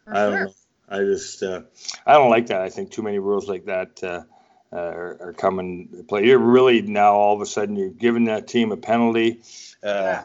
For 0.06 0.16
I 0.16 0.24
don't 0.24 0.32
sure. 0.32 0.46
know. 0.46 0.54
I 0.90 0.98
just 1.00 1.44
uh, 1.44 1.62
I 2.06 2.14
don't 2.14 2.30
like 2.30 2.48
that. 2.48 2.62
I 2.62 2.70
think 2.70 2.92
too 2.92 3.02
many 3.02 3.20
rules 3.20 3.48
like 3.48 3.66
that 3.66 4.04
uh, 4.04 4.24
uh, 4.74 4.78
are, 4.78 5.18
are 5.22 5.34
coming 5.34 5.90
to 5.98 6.04
play. 6.04 6.26
You're 6.26 6.40
really 6.40 6.82
now 6.82 7.14
all 7.14 7.36
of 7.36 7.42
a 7.42 7.46
sudden 7.46 7.76
you're 7.76 7.90
giving 7.90 8.26
that 8.26 8.48
team 8.48 8.72
a 8.72 8.78
penalty. 8.78 9.42
Uh, 9.84 10.24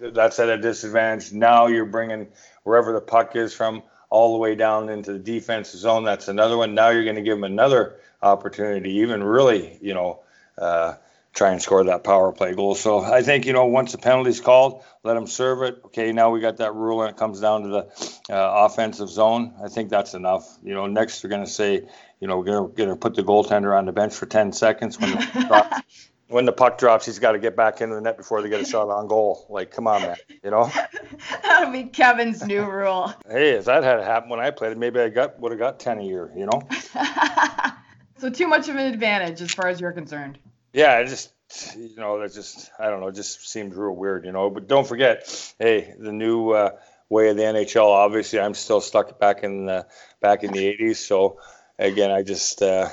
That's 0.00 0.38
at 0.38 0.48
a 0.48 0.58
disadvantage. 0.58 1.32
Now 1.32 1.66
you're 1.66 1.84
bringing 1.84 2.28
wherever 2.64 2.92
the 2.92 3.00
puck 3.00 3.36
is 3.36 3.52
from 3.54 3.82
all 4.10 4.32
the 4.32 4.38
way 4.38 4.54
down 4.54 4.88
into 4.88 5.12
the 5.12 5.18
defensive 5.18 5.78
zone. 5.80 6.04
That's 6.04 6.28
another 6.28 6.56
one. 6.56 6.74
Now 6.74 6.88
you're 6.90 7.04
going 7.04 7.16
to 7.16 7.22
give 7.22 7.36
them 7.36 7.44
another 7.44 8.00
opportunity, 8.22 8.96
even 8.98 9.22
really, 9.22 9.78
you 9.80 9.94
know, 9.94 10.20
uh, 10.56 10.94
try 11.38 11.52
and 11.52 11.62
score 11.62 11.84
that 11.84 12.02
power 12.04 12.32
play 12.32 12.54
goal. 12.54 12.74
So 12.74 12.98
I 12.98 13.22
think 13.22 13.46
you 13.46 13.52
know 13.52 13.66
once 13.66 13.92
the 13.92 13.98
penalty's 13.98 14.40
called, 14.40 14.82
let 15.04 15.14
them 15.14 15.26
serve 15.26 15.62
it. 15.62 15.80
Okay, 15.86 16.12
now 16.12 16.30
we 16.30 16.40
got 16.40 16.56
that 16.58 16.74
rule 16.74 17.02
and 17.02 17.10
it 17.10 17.16
comes 17.16 17.40
down 17.40 17.62
to 17.62 17.68
the 17.68 18.34
uh, 18.34 18.66
offensive 18.66 19.08
zone. 19.08 19.54
I 19.64 19.68
think 19.68 19.88
that's 19.88 20.14
enough. 20.14 20.58
You 20.62 20.74
know, 20.74 20.86
next 20.86 21.20
they're 21.20 21.30
going 21.30 21.44
to 21.44 21.50
say, 21.50 21.88
you 22.20 22.26
know, 22.26 22.38
we're 22.38 22.68
going 22.68 22.88
to, 22.88 22.96
put 22.96 23.14
the 23.14 23.22
goaltender 23.22 23.76
on 23.76 23.86
the 23.86 23.92
bench 23.92 24.14
for 24.14 24.26
10 24.26 24.52
seconds 24.52 24.98
when 24.98 25.12
the 25.12 25.16
puck 25.16 25.48
drops. 25.48 25.82
When 26.30 26.44
the 26.44 26.52
puck 26.52 26.76
drops, 26.76 27.06
he's 27.06 27.18
got 27.18 27.32
to 27.32 27.38
get 27.38 27.56
back 27.56 27.80
into 27.80 27.94
the 27.94 28.02
net 28.02 28.18
before 28.18 28.42
they 28.42 28.50
get 28.50 28.60
a 28.60 28.64
shot 28.66 28.90
on 28.90 29.06
goal. 29.08 29.46
Like, 29.48 29.70
come 29.70 29.86
on, 29.86 30.02
man. 30.02 30.16
You 30.44 30.50
know, 30.50 30.70
That'll 31.42 31.72
be 31.72 31.84
Kevin's 31.84 32.44
new 32.44 32.64
rule. 32.64 33.14
hey, 33.26 33.52
if 33.52 33.64
that 33.64 33.82
had 33.82 34.00
happened 34.00 34.32
when 34.32 34.40
I 34.40 34.50
played, 34.50 34.76
maybe 34.76 35.00
I 35.00 35.08
got 35.08 35.40
would 35.40 35.52
have 35.52 35.58
got 35.58 35.80
10 35.80 36.00
a 36.00 36.02
year. 36.02 36.30
You 36.36 36.44
know. 36.44 36.68
so 38.18 38.30
too 38.30 38.48
much 38.48 38.68
of 38.68 38.76
an 38.76 38.86
advantage 38.92 39.40
as 39.40 39.52
far 39.52 39.68
as 39.68 39.80
you're 39.80 39.92
concerned. 39.92 40.38
Yeah, 40.72 40.98
it 40.98 41.08
just 41.08 41.32
you 41.76 41.96
know 41.96 42.20
that 42.20 42.34
just 42.34 42.70
I 42.78 42.90
don't 42.90 43.00
know, 43.00 43.10
just 43.10 43.48
seemed 43.48 43.74
real 43.74 43.94
weird, 43.94 44.24
you 44.24 44.32
know. 44.32 44.50
But 44.50 44.68
don't 44.68 44.86
forget, 44.86 45.54
hey, 45.58 45.94
the 45.98 46.12
new 46.12 46.50
uh, 46.50 46.70
way 47.08 47.30
of 47.30 47.36
the 47.36 47.42
NHL. 47.42 47.86
Obviously, 47.86 48.40
I'm 48.40 48.54
still 48.54 48.80
stuck 48.80 49.18
back 49.18 49.42
in 49.42 49.66
the 49.66 49.86
back 50.20 50.44
in 50.44 50.52
the 50.52 50.76
'80s. 50.76 50.96
So 50.96 51.40
again, 51.78 52.10
I 52.10 52.22
just 52.22 52.62
uh, 52.62 52.88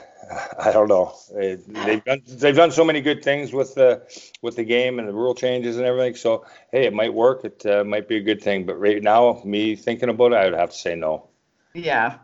I 0.60 0.72
don't 0.72 0.88
know. 0.88 1.16
They've 1.34 2.04
done 2.04 2.22
they've 2.28 2.56
done 2.56 2.72
so 2.72 2.84
many 2.84 3.02
good 3.02 3.24
things 3.24 3.52
with 3.52 3.76
the 3.76 4.04
with 4.42 4.56
the 4.56 4.64
game 4.64 5.00
and 5.00 5.08
the 5.08 5.14
rule 5.14 5.36
changes 5.36 5.78
and 5.78 5.86
everything. 5.86 6.16
So 6.16 6.46
hey, 6.72 6.86
it 6.86 6.94
might 6.94 7.14
work. 7.14 7.44
It 7.44 7.66
uh, 7.66 7.84
might 7.84 8.08
be 8.08 8.18
a 8.18 8.22
good 8.22 8.42
thing. 8.42 8.66
But 8.66 8.80
right 8.80 9.02
now, 9.02 9.42
me 9.44 9.76
thinking 9.76 10.10
about 10.10 10.34
it, 10.34 10.36
I 10.36 10.46
would 10.46 10.60
have 10.60 10.72
to 10.72 10.78
say 10.78 10.96
no. 10.96 11.28
Yeah, 11.74 12.20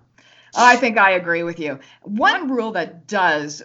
I 0.55 0.75
think 0.75 0.97
I 0.97 1.11
agree 1.11 1.43
with 1.43 1.59
you. 1.59 1.79
One 2.03 2.49
rule 2.49 2.73
that 2.73 3.07
does 3.07 3.63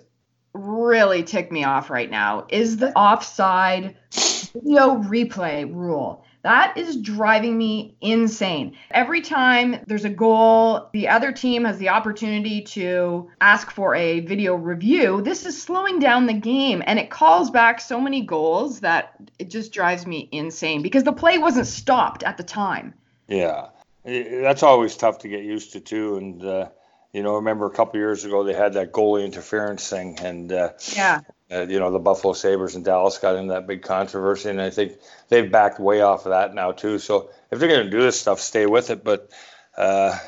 really 0.53 1.23
tick 1.23 1.53
me 1.53 1.65
off 1.65 1.91
right 1.91 2.11
now 2.11 2.47
is 2.49 2.77
the 2.77 2.93
offside 2.97 3.97
video 4.13 4.97
replay 5.03 5.73
rule. 5.73 6.25
That 6.43 6.77
is 6.77 6.97
driving 6.99 7.59
me 7.59 7.97
insane. 8.01 8.77
Every 8.93 9.21
time 9.21 9.81
there's 9.89 10.05
a 10.05 10.11
goal, 10.11 10.89
the 10.93 11.09
other 11.09 11.33
team 11.33 11.65
has 11.65 11.77
the 11.79 11.89
opportunity 11.89 12.63
to 12.63 13.29
ask 13.41 13.73
for 13.73 13.97
a 13.97 14.21
video 14.21 14.55
review. 14.55 15.23
This 15.23 15.45
is 15.45 15.61
slowing 15.61 15.99
down 15.99 16.27
the 16.27 16.35
game 16.35 16.85
and 16.87 17.01
it 17.01 17.11
calls 17.11 17.51
back 17.51 17.81
so 17.81 18.01
many 18.01 18.21
goals 18.21 18.79
that 18.81 19.17
it 19.41 19.51
just 19.51 19.73
drives 19.73 20.07
me 20.07 20.29
insane 20.31 20.83
because 20.83 21.03
the 21.03 21.13
play 21.13 21.37
wasn't 21.37 21.67
stopped 21.67 22.23
at 22.23 22.37
the 22.37 22.45
time. 22.45 22.95
Yeah. 23.27 23.71
That's 24.07 24.63
always 24.63 24.97
tough 24.97 25.19
to 25.21 25.29
get 25.29 25.45
used 25.45 25.73
to, 25.73 25.81
too. 25.81 26.17
And, 26.17 26.45
uh, 26.45 26.69
you 27.17 27.23
know, 27.23 27.37
remember 27.37 27.65
a 27.65 27.71
couple 27.71 27.99
years 27.99 28.27
ago 28.27 28.45
they 28.45 28.53
had 28.53 28.75
that 28.75 28.93
goalie 28.93 29.25
interference 29.25 29.89
thing, 29.89 30.19
and 30.21 30.53
uh, 30.53 30.73
yeah, 30.95 31.23
uh, 31.51 31.63
you 31.63 31.79
know 31.79 31.91
the 31.91 31.99
Buffalo 31.99 32.35
Sabres 32.35 32.75
and 32.75 32.85
Dallas 32.85 33.17
got 33.17 33.37
in 33.37 33.47
that 33.49 33.67
big 33.67 33.81
controversy, 33.81 34.51
and 34.51 34.61
I 34.61 34.69
think 34.69 34.99
they've 35.31 35.51
backed 35.51 35.81
way 35.81 36.03
off 36.03 36.27
of 36.27 36.33
that 36.33 36.55
now 36.55 36.73
too. 36.73 36.99
So 36.99 37.31
if 37.51 37.59
they're 37.59 37.71
going 37.71 37.87
to 37.87 37.91
do 37.91 38.03
this 38.03 38.21
stuff, 38.21 38.39
stay 38.39 38.67
with 38.67 38.91
it. 38.91 39.03
But 39.03 39.31
uh, 39.79 40.19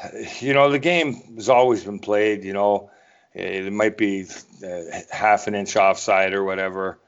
you 0.40 0.54
know 0.54 0.70
the 0.70 0.78
game 0.78 1.34
has 1.36 1.50
always 1.50 1.84
been 1.84 1.98
played. 1.98 2.42
You 2.42 2.54
know, 2.54 2.90
it 3.34 3.70
might 3.70 3.98
be 3.98 4.24
uh, 4.64 5.00
half 5.10 5.46
an 5.46 5.54
inch 5.54 5.76
offside 5.76 6.32
or 6.32 6.42
whatever, 6.42 6.98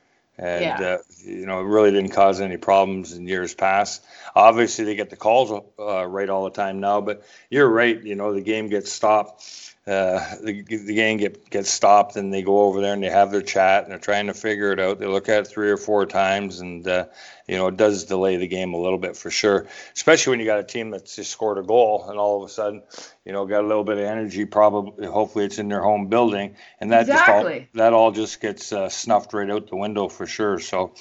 and 0.41 0.63
yeah. 0.63 0.87
Uh, 0.87 0.99
you 1.23 1.47
know 1.47 1.61
it 1.61 1.65
really 1.65 1.91
didn't 1.91 2.11
cause 2.11 2.41
any 2.41 2.57
problems 2.57 3.13
in 3.13 3.29
years 3.29 3.55
past. 3.55 4.03
Obviously, 4.35 4.85
they 4.87 4.95
get 4.95 5.11
the 5.11 5.17
calls 5.17 5.53
uh, 5.79 6.05
right 6.07 6.31
all 6.31 6.45
the 6.45 6.51
time 6.51 6.81
now, 6.81 7.01
but 7.01 7.23
you're 7.51 7.69
right. 7.69 8.03
You 8.03 8.15
know 8.15 8.33
the 8.33 8.41
game 8.41 8.69
gets 8.69 8.91
stopped 8.91 9.45
uh, 9.91 10.37
the, 10.41 10.63
the 10.63 10.95
game 10.95 11.19
get, 11.19 11.51
gets 11.51 11.69
stopped 11.69 12.15
and 12.15 12.33
they 12.33 12.43
go 12.43 12.61
over 12.61 12.81
there 12.81 12.95
and 12.95 13.03
they 13.03 13.11
have 13.11 13.33
their 13.33 13.43
chat 13.43 13.83
and 13.83 13.91
they're 13.91 13.99
trying 13.99 14.29
to 14.29 14.35
figure 14.35 14.71
it 14.71 14.79
out. 14.79 15.01
They 15.01 15.07
look 15.07 15.29
at 15.29 15.41
it 15.41 15.47
three 15.49 15.69
or 15.69 15.77
four 15.77 16.07
times 16.07 16.61
and, 16.61 16.87
uh, 16.87 17.07
you 17.49 17.57
know, 17.57 17.67
it 17.67 17.77
does 17.77 18.05
delay 18.05 18.37
the 18.37 18.47
game 18.47 18.73
a 18.73 18.79
little 18.79 18.99
bit 18.99 19.17
for 19.17 19.31
sure, 19.31 19.67
especially 19.97 20.31
when 20.31 20.39
you 20.39 20.47
got 20.47 20.61
a 20.61 20.65
team 20.65 20.91
that's 20.91 21.17
just 21.17 21.33
scored 21.33 21.59
a 21.59 21.65
goal 21.65 22.07
and 22.09 22.21
all 22.21 22.41
of 22.41 22.49
a 22.49 22.53
sudden, 22.53 22.85
you 23.25 23.33
know, 23.33 23.45
got 23.47 23.65
a 23.65 23.67
little 23.67 23.83
bit 23.83 23.99
of 23.99 24.05
energy. 24.05 24.45
Probably, 24.45 25.07
hopefully, 25.07 25.47
it's 25.47 25.59
in 25.59 25.69
their 25.69 25.83
home 25.83 26.07
building, 26.07 26.55
and 26.79 26.93
that 26.93 27.09
exactly. 27.09 27.61
just 27.61 27.75
all, 27.75 27.83
that 27.83 27.93
all 27.93 28.13
just 28.13 28.41
gets 28.41 28.73
uh, 28.73 28.89
snuffed 28.89 29.33
right 29.35 29.51
out 29.51 29.69
the 29.69 29.77
window 29.77 30.09
for 30.09 30.27
sure. 30.27 30.61
So, 30.61 30.95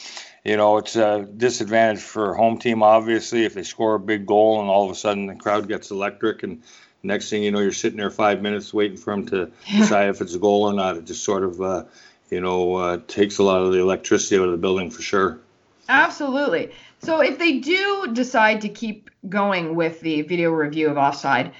you 0.43 0.57
know, 0.57 0.77
it's 0.77 0.95
a 0.95 1.27
disadvantage 1.37 2.01
for 2.01 2.33
home 2.33 2.57
team 2.57 2.81
obviously 2.81 3.45
if 3.45 3.53
they 3.53 3.61
score 3.61 3.95
a 3.95 3.99
big 3.99 4.25
goal 4.25 4.59
and 4.59 4.69
all 4.69 4.85
of 4.85 4.91
a 4.91 4.95
sudden 4.95 5.27
the 5.27 5.35
crowd 5.35 5.67
gets 5.67 5.91
electric 5.91 6.41
and 6.41 6.63
Next 7.01 7.29
thing 7.29 7.43
you 7.43 7.51
know, 7.51 7.59
you're 7.59 7.71
sitting 7.71 7.97
there 7.97 8.09
five 8.09 8.41
minutes 8.41 8.73
waiting 8.73 8.97
for 8.97 9.13
him 9.13 9.25
to 9.27 9.51
decide 9.77 10.09
if 10.09 10.21
it's 10.21 10.35
a 10.35 10.39
goal 10.39 10.63
or 10.63 10.73
not. 10.73 10.97
It 10.97 11.05
just 11.05 11.23
sort 11.23 11.43
of, 11.43 11.61
uh, 11.61 11.83
you 12.29 12.41
know, 12.41 12.75
uh, 12.75 12.99
takes 13.07 13.37
a 13.37 13.43
lot 13.43 13.61
of 13.61 13.71
the 13.71 13.79
electricity 13.79 14.37
out 14.37 14.45
of 14.45 14.51
the 14.51 14.57
building 14.57 14.91
for 14.91 15.01
sure. 15.01 15.39
Absolutely. 15.87 16.71
So 16.99 17.21
if 17.21 17.39
they 17.39 17.59
do 17.59 18.09
decide 18.13 18.61
to 18.61 18.69
keep 18.69 19.09
going 19.27 19.75
with 19.75 20.01
the 20.01 20.21
video 20.21 20.51
review 20.51 20.89
of 20.89 20.97
offside, 20.97 21.53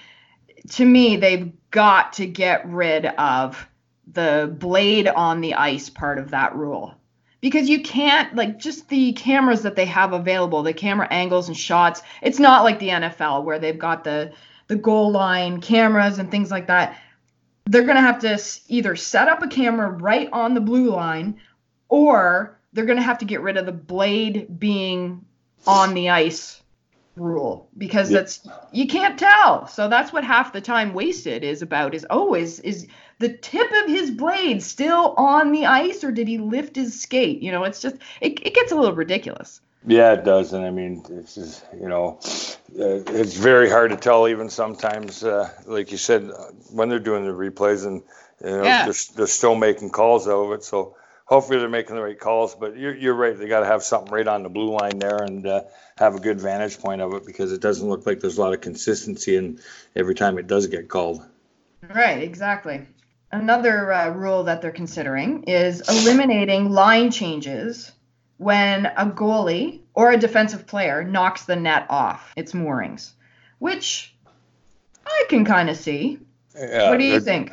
to 0.71 0.85
me, 0.85 1.17
they've 1.17 1.51
got 1.71 2.13
to 2.13 2.27
get 2.27 2.67
rid 2.69 3.05
of 3.05 3.67
the 4.11 4.53
blade 4.59 5.07
on 5.07 5.41
the 5.41 5.53
ice 5.53 5.89
part 5.89 6.17
of 6.17 6.31
that 6.31 6.55
rule 6.55 6.95
because 7.41 7.69
you 7.69 7.81
can't 7.81 8.35
like 8.35 8.59
just 8.59 8.89
the 8.89 9.13
cameras 9.13 9.61
that 9.61 9.75
they 9.75 9.85
have 9.85 10.13
available 10.13 10.63
the 10.63 10.73
camera 10.73 11.07
angles 11.11 11.47
and 11.47 11.55
shots 11.55 12.01
it's 12.21 12.39
not 12.39 12.63
like 12.63 12.79
the 12.79 12.89
NFL 12.89 13.43
where 13.43 13.59
they've 13.59 13.77
got 13.77 14.03
the 14.03 14.31
the 14.69 14.77
goal 14.77 15.11
line 15.11 15.59
cameras 15.59 16.17
and 16.17 16.31
things 16.31 16.49
like 16.49 16.67
that 16.67 16.97
they're 17.69 17.83
going 17.83 17.95
to 17.95 18.01
have 18.01 18.19
to 18.19 18.39
either 18.67 18.95
set 18.95 19.27
up 19.27 19.43
a 19.43 19.47
camera 19.47 19.89
right 19.89 20.27
on 20.33 20.55
the 20.55 20.61
blue 20.61 20.89
line 20.89 21.39
or 21.87 22.57
they're 22.73 22.85
going 22.85 22.97
to 22.97 23.03
have 23.03 23.19
to 23.19 23.25
get 23.25 23.41
rid 23.41 23.57
of 23.57 23.67
the 23.67 23.71
blade 23.71 24.59
being 24.59 25.23
on 25.67 25.93
the 25.93 26.09
ice 26.09 26.61
rule 27.15 27.69
because 27.77 28.09
that's 28.09 28.47
you 28.71 28.87
can't 28.87 29.19
tell. 29.19 29.67
So 29.67 29.87
that's 29.87 30.11
what 30.11 30.23
half 30.23 30.53
the 30.53 30.61
time 30.61 30.93
wasted 30.93 31.43
is 31.43 31.61
about 31.61 31.93
is 31.93 32.07
oh 32.09 32.33
is 32.33 32.59
is 32.61 32.87
the 33.19 33.29
tip 33.29 33.69
of 33.83 33.89
his 33.89 34.09
blade 34.09 34.63
still 34.63 35.13
on 35.17 35.51
the 35.51 35.65
ice 35.65 36.03
or 36.03 36.11
did 36.11 36.27
he 36.27 36.37
lift 36.37 36.75
his 36.75 36.99
skate? 36.99 37.41
You 37.41 37.51
know 37.51 37.65
it's 37.65 37.81
just 37.81 37.97
it, 38.21 38.39
it 38.45 38.55
gets 38.55 38.71
a 38.71 38.75
little 38.75 38.95
ridiculous 38.95 39.61
yeah, 39.85 40.13
it 40.13 40.25
does, 40.25 40.53
and 40.53 40.65
I 40.65 40.71
mean, 40.71 41.05
it's 41.09 41.35
just, 41.35 41.65
you 41.79 41.87
know, 41.87 42.19
uh, 42.77 43.01
it's 43.07 43.35
very 43.35 43.69
hard 43.69 43.91
to 43.91 43.97
tell 43.97 44.27
even 44.27 44.49
sometimes. 44.49 45.23
Uh, 45.23 45.49
like 45.65 45.91
you 45.91 45.97
said, 45.97 46.29
when 46.71 46.89
they're 46.89 46.99
doing 46.99 47.25
the 47.25 47.31
replays, 47.31 47.85
and 47.85 48.03
you 48.43 48.49
know, 48.49 48.63
yeah. 48.63 48.85
they're, 48.85 49.15
they're 49.15 49.27
still 49.27 49.55
making 49.55 49.89
calls 49.89 50.27
out 50.27 50.45
of 50.45 50.51
it. 50.51 50.63
So 50.63 50.95
hopefully 51.25 51.59
they're 51.59 51.69
making 51.69 51.95
the 51.95 52.01
right 52.01 52.19
calls. 52.19 52.55
But 52.55 52.77
you're 52.77 52.95
you're 52.95 53.13
right; 53.13 53.37
they 53.37 53.47
got 53.47 53.61
to 53.61 53.65
have 53.65 53.83
something 53.83 54.11
right 54.11 54.27
on 54.27 54.43
the 54.43 54.49
blue 54.49 54.77
line 54.77 54.99
there 54.99 55.23
and 55.23 55.47
uh, 55.47 55.63
have 55.97 56.15
a 56.15 56.19
good 56.19 56.41
vantage 56.41 56.79
point 56.79 57.01
of 57.01 57.13
it 57.13 57.25
because 57.25 57.53
it 57.53 57.61
doesn't 57.61 57.87
look 57.87 58.05
like 58.05 58.19
there's 58.19 58.37
a 58.37 58.41
lot 58.41 58.53
of 58.53 58.61
consistency 58.61 59.37
in 59.37 59.59
every 59.95 60.15
time 60.15 60.37
it 60.37 60.47
does 60.47 60.67
get 60.67 60.89
called. 60.89 61.25
Right, 61.81 62.21
exactly. 62.21 62.85
Another 63.31 63.93
uh, 63.93 64.09
rule 64.09 64.43
that 64.43 64.61
they're 64.61 64.71
considering 64.71 65.43
is 65.43 65.87
eliminating 65.87 66.71
line 66.71 67.11
changes 67.11 67.91
when 68.39 68.85
a 68.85 69.05
goalie 69.05 69.81
or 69.93 70.11
a 70.11 70.17
defensive 70.17 70.65
player 70.65 71.03
knocks 71.03 71.43
the 71.43 71.57
net 71.57 71.85
off 71.89 72.31
its 72.37 72.53
moorings, 72.53 73.13
which 73.59 74.15
I 75.05 75.25
can 75.29 75.43
kind 75.43 75.69
of 75.69 75.75
see. 75.75 76.19
Yeah, 76.57 76.89
what 76.89 76.99
do 76.99 77.05
you 77.05 77.19
think? 77.19 77.51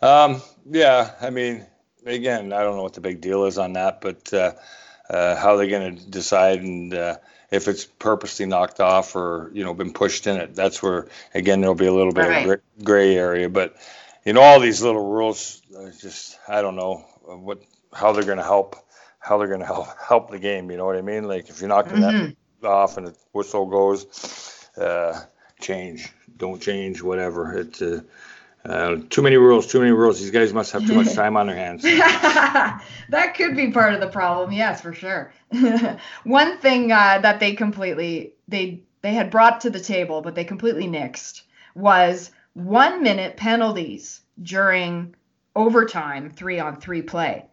Um, 0.00 0.40
yeah, 0.68 1.12
I 1.20 1.28
mean, 1.28 1.66
again, 2.06 2.52
I 2.52 2.62
don't 2.62 2.76
know 2.76 2.82
what 2.82 2.94
the 2.94 3.02
big 3.02 3.20
deal 3.20 3.44
is 3.44 3.58
on 3.58 3.74
that, 3.74 4.00
but 4.00 4.32
uh, 4.32 4.52
uh, 5.10 5.36
how 5.36 5.56
they're 5.56 5.68
going 5.68 5.96
to 5.96 6.10
decide 6.10 6.60
and 6.60 6.94
uh, 6.94 7.18
if 7.50 7.68
it's 7.68 7.84
purposely 7.84 8.46
knocked 8.46 8.80
off 8.80 9.14
or 9.14 9.50
you 9.52 9.64
know 9.64 9.74
been 9.74 9.92
pushed 9.92 10.26
in 10.26 10.38
it. 10.38 10.54
That's 10.54 10.82
where 10.82 11.08
again 11.34 11.60
there'll 11.60 11.74
be 11.74 11.86
a 11.86 11.92
little 11.92 12.12
bit 12.12 12.26
right. 12.26 12.48
of 12.48 12.60
gray 12.82 13.16
area, 13.16 13.50
but 13.50 13.76
you 14.24 14.32
know 14.32 14.40
all 14.40 14.60
these 14.60 14.80
little 14.80 15.12
rules, 15.12 15.60
uh, 15.76 15.90
just 16.00 16.38
I 16.48 16.62
don't 16.62 16.76
know 16.76 17.04
what 17.26 17.60
how 17.92 18.12
they're 18.12 18.24
going 18.24 18.38
to 18.38 18.44
help 18.44 18.76
how 19.20 19.38
they're 19.38 19.48
going 19.48 19.60
to 19.60 19.66
help 19.66 19.88
help 19.98 20.30
the 20.30 20.38
game. 20.38 20.70
You 20.70 20.78
know 20.78 20.86
what 20.86 20.96
I 20.96 21.02
mean? 21.02 21.24
Like 21.24 21.48
if 21.48 21.60
you're 21.60 21.68
knocking 21.68 21.98
mm-hmm. 21.98 22.32
that 22.62 22.68
off 22.68 22.96
and 22.96 23.06
the 23.06 23.16
whistle 23.32 23.66
goes, 23.66 24.68
uh, 24.76 25.20
change, 25.60 26.10
don't 26.36 26.60
change, 26.60 27.02
whatever. 27.02 27.58
It's 27.58 27.80
uh, 27.80 28.00
uh, 28.64 28.96
too 29.08 29.22
many 29.22 29.36
rules, 29.36 29.66
too 29.66 29.78
many 29.78 29.92
rules. 29.92 30.18
These 30.20 30.30
guys 30.30 30.52
must 30.52 30.72
have 30.72 30.86
too 30.86 30.94
much 30.94 31.12
time 31.14 31.36
on 31.36 31.46
their 31.46 31.56
hands. 31.56 31.82
that 31.82 33.34
could 33.36 33.56
be 33.56 33.70
part 33.70 33.94
of 33.94 34.00
the 34.00 34.08
problem. 34.08 34.52
Yes, 34.52 34.80
for 34.80 34.92
sure. 34.92 35.32
One 36.24 36.58
thing 36.58 36.90
uh, 36.90 37.18
that 37.20 37.40
they 37.40 37.54
completely 37.54 38.34
they 38.48 38.82
they 39.02 39.12
had 39.12 39.30
brought 39.30 39.60
to 39.62 39.70
the 39.70 39.80
table, 39.80 40.22
but 40.22 40.34
they 40.34 40.44
completely 40.44 40.86
nixed 40.86 41.42
was 41.74 42.30
one 42.54 43.02
minute 43.02 43.36
penalties 43.36 44.20
during 44.42 45.14
overtime 45.54 46.30
three 46.30 46.58
on 46.58 46.80
three 46.80 47.02
play 47.02 47.46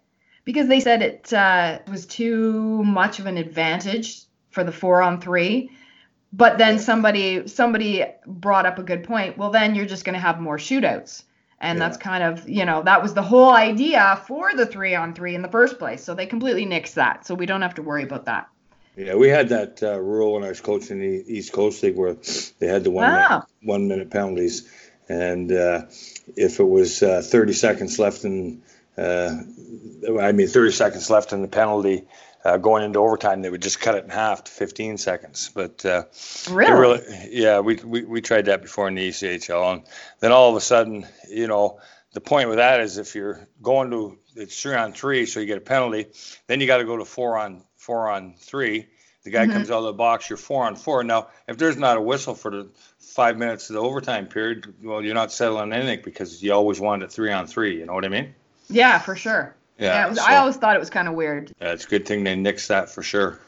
because 0.48 0.70
they 0.70 0.80
said 0.80 1.02
it 1.02 1.34
uh, 1.34 1.80
was 1.92 2.06
too 2.06 2.82
much 2.86 3.20
of 3.20 3.26
an 3.26 3.38
advantage 3.38 4.22
for 4.50 4.64
the 4.64 4.72
four 4.72 5.02
on 5.02 5.20
three. 5.20 5.70
But 6.32 6.58
then 6.58 6.80
somebody 6.80 7.50
somebody 7.50 8.06
brought 8.26 8.66
up 8.66 8.80
a 8.80 8.84
good 8.84 9.04
point. 9.04 9.38
Well, 9.38 9.50
then 9.50 9.76
you're 9.76 9.86
just 9.86 10.06
going 10.06 10.14
to 10.14 10.22
have 10.22 10.40
more 10.40 10.58
shootouts, 10.58 11.24
and 11.60 11.78
yeah. 11.78 11.86
that's 11.86 11.98
kind 11.98 12.24
of 12.24 12.48
you 12.48 12.64
know 12.64 12.82
that 12.84 13.04
was 13.04 13.14
the 13.14 13.22
whole 13.22 13.54
idea 13.54 14.22
for 14.26 14.54
the 14.54 14.66
three 14.66 14.96
on 14.96 15.14
three 15.14 15.36
in 15.36 15.42
the 15.42 15.50
first 15.50 15.80
place. 15.80 16.02
So 16.02 16.16
they 16.16 16.26
completely 16.26 16.66
nixed 16.66 16.94
that. 16.94 17.28
So 17.28 17.36
we 17.36 17.46
don't 17.46 17.62
have 17.62 17.76
to 17.76 17.82
worry 17.82 18.04
about 18.04 18.26
that. 18.26 18.48
Yeah, 18.96 19.16
we 19.16 19.28
had 19.28 19.50
that 19.50 19.84
uh, 19.84 20.00
rule 20.00 20.34
when 20.34 20.46
I 20.46 20.48
was 20.48 20.62
coaching 20.62 21.00
the 21.00 21.26
East 21.28 21.52
Coast 21.52 21.84
League 21.84 21.98
where 21.98 22.16
they 22.60 22.68
had 22.68 22.86
the 22.86 22.92
one 22.92 23.12
wow. 23.12 23.28
minute, 23.28 23.46
one 23.64 23.88
minute 23.90 24.12
penalties, 24.12 24.72
and 25.10 25.52
uh, 25.52 25.88
if 26.38 26.62
it 26.62 26.70
was 26.70 27.04
uh, 27.04 27.22
30 27.22 27.52
seconds 27.52 28.00
left 28.00 28.24
in 28.24 28.62
uh, 28.98 29.36
I 30.20 30.32
mean, 30.32 30.48
30 30.48 30.72
seconds 30.72 31.10
left 31.10 31.34
in 31.34 31.42
the 31.42 31.48
penalty. 31.48 32.06
Uh, 32.46 32.56
going 32.56 32.84
into 32.84 33.00
overtime, 33.00 33.42
they 33.42 33.50
would 33.50 33.62
just 33.62 33.82
cut 33.82 33.96
it 33.96 34.06
in 34.06 34.10
half 34.10 34.44
to 34.46 34.52
15 34.52 34.98
seconds. 34.98 35.52
But 35.54 35.86
uh, 35.86 36.04
really? 36.50 36.72
really, 36.72 37.30
yeah, 37.30 37.60
we, 37.60 37.76
we 37.76 38.04
we 38.04 38.22
tried 38.22 38.46
that 38.46 38.62
before 38.62 38.88
in 38.88 38.96
the 38.96 39.10
ECHL, 39.10 39.74
and 39.74 39.84
then 40.20 40.32
all 40.32 40.50
of 40.50 40.56
a 40.56 40.62
sudden, 40.62 41.06
you 41.30 41.48
know, 41.48 41.80
the 42.14 42.22
point 42.22 42.48
with 42.48 42.60
that 42.60 42.80
is 42.80 42.98
if 42.98 43.16
you're 43.16 43.48
going 43.62 43.92
to 43.92 44.18
it's 44.36 44.62
three 44.62 44.76
on 44.76 44.94
three, 44.94 45.26
so 45.26 45.40
you 45.40 45.46
get 45.46 45.58
a 45.58 45.62
penalty, 45.62 46.08
then 46.46 46.62
you 46.62 46.68
got 46.68 46.78
to 46.78 46.86
go 46.86 46.96
to 46.98 47.06
four 47.06 47.38
on 47.38 47.64
four 47.76 48.10
on 48.10 48.36
three. 48.38 48.88
The 49.24 49.32
guy 49.32 49.44
mm-hmm. 49.44 49.54
comes 49.54 49.72
out 49.72 49.80
of 49.80 49.86
the 49.86 49.94
box, 49.94 50.30
you're 50.30 50.38
four 50.38 50.64
on 50.64 50.76
four. 50.76 51.04
Now, 51.04 51.28
if 51.48 51.58
there's 51.58 51.76
not 51.76 51.98
a 51.98 52.02
whistle 52.02 52.34
for 52.34 52.52
the 52.52 52.70
five 53.00 53.38
minutes 53.38 53.70
of 53.70 53.74
the 53.74 53.82
overtime 53.82 54.28
period, 54.28 54.74
well, 54.82 55.02
you're 55.02 55.16
not 55.16 55.34
settling 55.34 55.74
anything 55.74 56.00
because 56.04 56.42
you 56.42 56.54
always 56.54 56.80
wanted 56.80 57.06
it 57.06 57.12
three 57.12 57.32
on 57.34 57.46
three. 57.46 57.78
You 57.78 57.86
know 57.86 57.94
what 57.94 58.06
I 58.06 58.10
mean? 58.10 58.36
Yeah, 58.70 59.00
for 59.00 59.16
sure. 59.16 59.56
Yeah, 59.78 59.94
yeah 59.94 60.10
was, 60.10 60.18
so, 60.18 60.26
I 60.26 60.38
always 60.38 60.58
thought 60.58 60.76
it 60.76 60.80
was 60.80 60.90
kind 60.90 61.08
of 61.08 61.14
weird. 61.14 61.52
Yeah, 61.62 61.74
it's 61.74 61.86
a 61.86 61.90
good 61.90 62.06
thing 62.06 62.24
they 62.24 62.36
nixed 62.36 62.68
that 62.68 62.90
for 62.90 63.04
sure. 63.04 63.40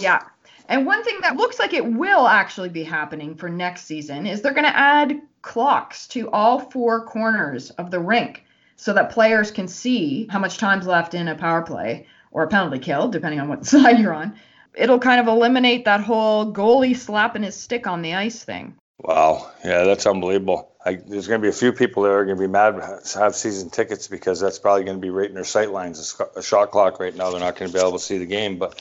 Yeah. 0.00 0.22
And 0.68 0.84
one 0.84 1.02
thing 1.02 1.18
that 1.22 1.36
looks 1.36 1.58
like 1.58 1.72
it 1.72 1.84
will 1.84 2.26
actually 2.26 2.68
be 2.68 2.84
happening 2.84 3.34
for 3.34 3.48
next 3.48 3.84
season 3.84 4.26
is 4.26 4.42
they're 4.42 4.52
going 4.52 4.64
to 4.64 4.76
add 4.76 5.20
clocks 5.40 6.06
to 6.08 6.30
all 6.30 6.58
four 6.58 7.04
corners 7.06 7.70
of 7.70 7.90
the 7.90 8.00
rink 8.00 8.44
so 8.76 8.92
that 8.92 9.10
players 9.10 9.50
can 9.50 9.66
see 9.66 10.26
how 10.30 10.38
much 10.38 10.58
time's 10.58 10.86
left 10.86 11.14
in 11.14 11.28
a 11.28 11.34
power 11.34 11.62
play 11.62 12.06
or 12.30 12.42
a 12.42 12.48
penalty 12.48 12.78
kill, 12.78 13.08
depending 13.08 13.40
on 13.40 13.48
what 13.48 13.64
side 13.66 13.98
you're 13.98 14.14
on. 14.14 14.34
It'll 14.74 14.98
kind 14.98 15.20
of 15.20 15.26
eliminate 15.26 15.86
that 15.86 16.02
whole 16.02 16.52
goalie 16.52 16.96
slapping 16.96 17.42
his 17.42 17.56
stick 17.56 17.86
on 17.86 18.02
the 18.02 18.14
ice 18.14 18.44
thing. 18.44 18.76
Wow. 19.00 19.50
Yeah, 19.64 19.84
that's 19.84 20.06
unbelievable. 20.06 20.72
I, 20.88 20.94
there's 20.94 21.28
going 21.28 21.38
to 21.40 21.44
be 21.44 21.50
a 21.50 21.52
few 21.52 21.72
people 21.72 22.04
that 22.04 22.10
are 22.10 22.24
going 22.24 22.38
to 22.38 22.40
be 22.40 22.48
mad 22.50 22.80
have 23.14 23.34
season 23.34 23.68
tickets 23.68 24.08
because 24.08 24.40
that's 24.40 24.58
probably 24.58 24.84
going 24.84 24.96
to 24.96 25.00
be 25.02 25.10
right 25.10 25.28
in 25.28 25.34
their 25.34 25.44
sight 25.44 25.70
lines. 25.70 26.18
A, 26.34 26.42
shot 26.42 26.70
clock 26.70 26.98
right 26.98 27.14
now, 27.14 27.30
they're 27.30 27.40
not 27.40 27.56
going 27.56 27.70
to 27.70 27.74
be 27.74 27.80
able 27.80 27.92
to 27.92 27.98
see 27.98 28.16
the 28.16 28.24
game. 28.24 28.58
But 28.58 28.80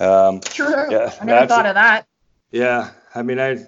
um, 0.00 0.40
true. 0.40 0.90
Yeah, 0.90 1.14
I 1.20 1.24
never 1.24 1.46
thought 1.46 1.66
of 1.66 1.74
that. 1.74 2.06
Yeah, 2.50 2.92
I 3.14 3.22
mean, 3.22 3.38
I 3.38 3.66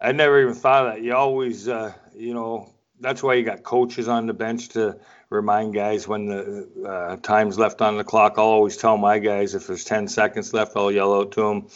I 0.00 0.12
never 0.12 0.42
even 0.42 0.54
thought 0.54 0.86
of 0.86 0.94
that. 0.94 1.02
You 1.02 1.14
always, 1.14 1.68
uh, 1.68 1.92
you 2.12 2.34
know, 2.34 2.72
that's 2.98 3.22
why 3.22 3.34
you 3.34 3.44
got 3.44 3.62
coaches 3.62 4.08
on 4.08 4.26
the 4.26 4.34
bench 4.34 4.70
to 4.70 4.98
remind 5.30 5.74
guys 5.74 6.08
when 6.08 6.26
the 6.26 6.68
uh, 6.88 7.16
time's 7.22 7.56
left 7.56 7.82
on 7.82 7.98
the 7.98 8.04
clock. 8.04 8.34
I'll 8.36 8.46
always 8.46 8.76
tell 8.76 8.96
my 8.96 9.20
guys 9.20 9.54
if 9.54 9.68
there's 9.68 9.84
10 9.84 10.08
seconds 10.08 10.52
left, 10.52 10.76
I'll 10.76 10.90
yell 10.90 11.14
out 11.14 11.32
to 11.32 11.42
them 11.42 11.68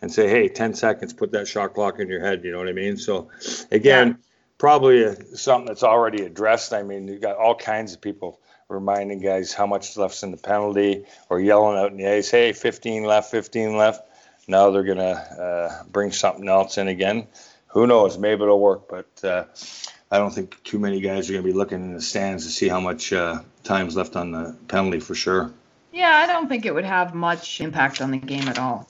and 0.00 0.10
say, 0.10 0.28
"Hey, 0.30 0.48
10 0.48 0.72
seconds, 0.72 1.12
put 1.12 1.32
that 1.32 1.46
shot 1.46 1.74
clock 1.74 1.98
in 1.98 2.08
your 2.08 2.20
head." 2.20 2.42
You 2.42 2.52
know 2.52 2.58
what 2.58 2.68
I 2.68 2.72
mean? 2.72 2.96
So, 2.96 3.28
again. 3.70 4.18
Probably 4.58 5.02
a, 5.02 5.36
something 5.36 5.66
that's 5.66 5.82
already 5.82 6.24
addressed. 6.24 6.72
I 6.72 6.82
mean, 6.82 7.08
you've 7.08 7.20
got 7.20 7.36
all 7.36 7.54
kinds 7.54 7.94
of 7.94 8.00
people 8.00 8.40
reminding 8.68 9.20
guys 9.20 9.54
how 9.54 9.66
much 9.66 9.96
left's 9.96 10.22
in 10.22 10.30
the 10.30 10.36
penalty 10.36 11.06
or 11.30 11.40
yelling 11.40 11.78
out 11.78 11.90
in 11.90 11.96
the 11.96 12.06
ice, 12.06 12.30
"Hey, 12.30 12.52
15 12.52 13.04
left, 13.04 13.30
15 13.30 13.76
left." 13.76 14.02
Now 14.46 14.70
they're 14.70 14.82
gonna 14.82 15.02
uh, 15.02 15.84
bring 15.84 16.12
something 16.12 16.48
else 16.48 16.78
in 16.78 16.88
again. 16.88 17.26
Who 17.68 17.86
knows? 17.86 18.18
Maybe 18.18 18.42
it'll 18.42 18.60
work, 18.60 18.88
but 18.88 19.24
uh, 19.24 19.44
I 20.10 20.18
don't 20.18 20.32
think 20.32 20.62
too 20.64 20.78
many 20.78 21.00
guys 21.00 21.28
are 21.28 21.34
going 21.34 21.44
to 21.44 21.50
be 21.50 21.56
looking 21.56 21.82
in 21.82 21.94
the 21.94 22.00
stands 22.00 22.46
to 22.46 22.50
see 22.50 22.68
how 22.68 22.80
much 22.80 23.12
uh, 23.12 23.42
time's 23.62 23.94
left 23.94 24.16
on 24.16 24.32
the 24.32 24.56
penalty 24.66 25.00
for 25.00 25.14
sure. 25.14 25.52
Yeah, 25.92 26.10
I 26.10 26.26
don't 26.26 26.48
think 26.48 26.64
it 26.64 26.74
would 26.74 26.84
have 26.84 27.14
much 27.14 27.60
impact 27.60 28.00
on 28.00 28.10
the 28.10 28.18
game 28.18 28.48
at 28.48 28.58
all. 28.58 28.88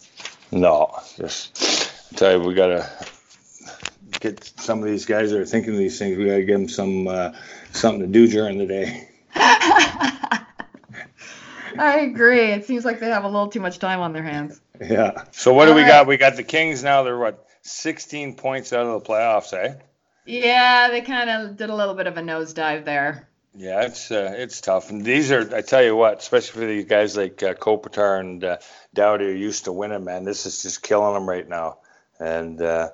No, 0.52 0.96
just 1.16 1.90
I 2.12 2.16
tell 2.16 2.38
you, 2.38 2.46
we 2.46 2.54
got 2.54 2.68
to 2.68 2.90
get 4.20 4.44
some 4.60 4.80
of 4.80 4.87
these 4.87 5.06
guys 5.06 5.30
that 5.30 5.40
are 5.40 5.46
thinking 5.46 5.72
of 5.72 5.78
these 5.78 5.98
things. 5.98 6.16
We 6.16 6.26
got 6.26 6.37
to 6.37 6.44
give 6.44 6.58
them 6.58 6.68
some 6.68 7.08
uh, 7.08 7.32
something 7.72 8.00
to 8.00 8.06
do 8.06 8.26
during 8.26 8.58
the 8.58 8.66
day. 8.66 9.08
I 11.78 12.00
agree. 12.00 12.52
It 12.52 12.64
seems 12.64 12.84
like 12.84 12.98
they 13.00 13.08
have 13.08 13.25
a 13.25 13.28
little 13.28 13.48
too 13.48 13.60
much 13.60 13.78
time 13.78 14.00
on 14.00 14.12
their 14.12 14.22
hands. 14.22 14.60
Yeah. 14.80 15.25
So 15.32 15.52
what 15.52 15.68
All 15.68 15.75
do 15.75 15.76
we 15.76 15.82
right. 15.82 15.88
got? 15.88 16.06
We 16.06 16.16
got 16.16 16.37
the 16.37 16.42
Kings 16.42 16.82
now. 16.82 17.02
They're 17.02 17.18
what, 17.18 17.46
16 17.62 18.34
points 18.34 18.72
out 18.72 18.87
of 18.87 19.02
the 19.02 19.08
playoffs, 19.08 19.52
eh? 19.52 19.75
Yeah, 20.26 20.88
they 20.88 21.00
kind 21.00 21.30
of 21.30 21.56
did 21.56 21.70
a 21.70 21.75
little 21.75 21.94
bit 21.94 22.06
of 22.06 22.16
a 22.16 22.20
nosedive 22.20 22.84
there. 22.84 23.28
Yeah, 23.54 23.82
it's 23.82 24.10
uh, 24.10 24.34
it's 24.37 24.60
tough, 24.60 24.90
and 24.90 25.04
these 25.04 25.32
are 25.32 25.54
I 25.56 25.62
tell 25.62 25.82
you 25.82 25.96
what, 25.96 26.18
especially 26.18 26.60
for 26.60 26.66
these 26.66 26.84
guys 26.84 27.16
like 27.16 27.42
uh, 27.42 27.54
Kopitar 27.54 28.20
and 28.20 28.44
uh, 28.44 28.58
are 28.96 29.20
used 29.20 29.64
to 29.64 29.72
winning, 29.72 30.04
man. 30.04 30.25
This 30.25 30.46
is 30.46 30.62
just 30.62 30.82
killing 30.82 31.14
them 31.14 31.28
right 31.28 31.48
now, 31.48 31.78
and 32.20 32.60
uh, 32.60 32.90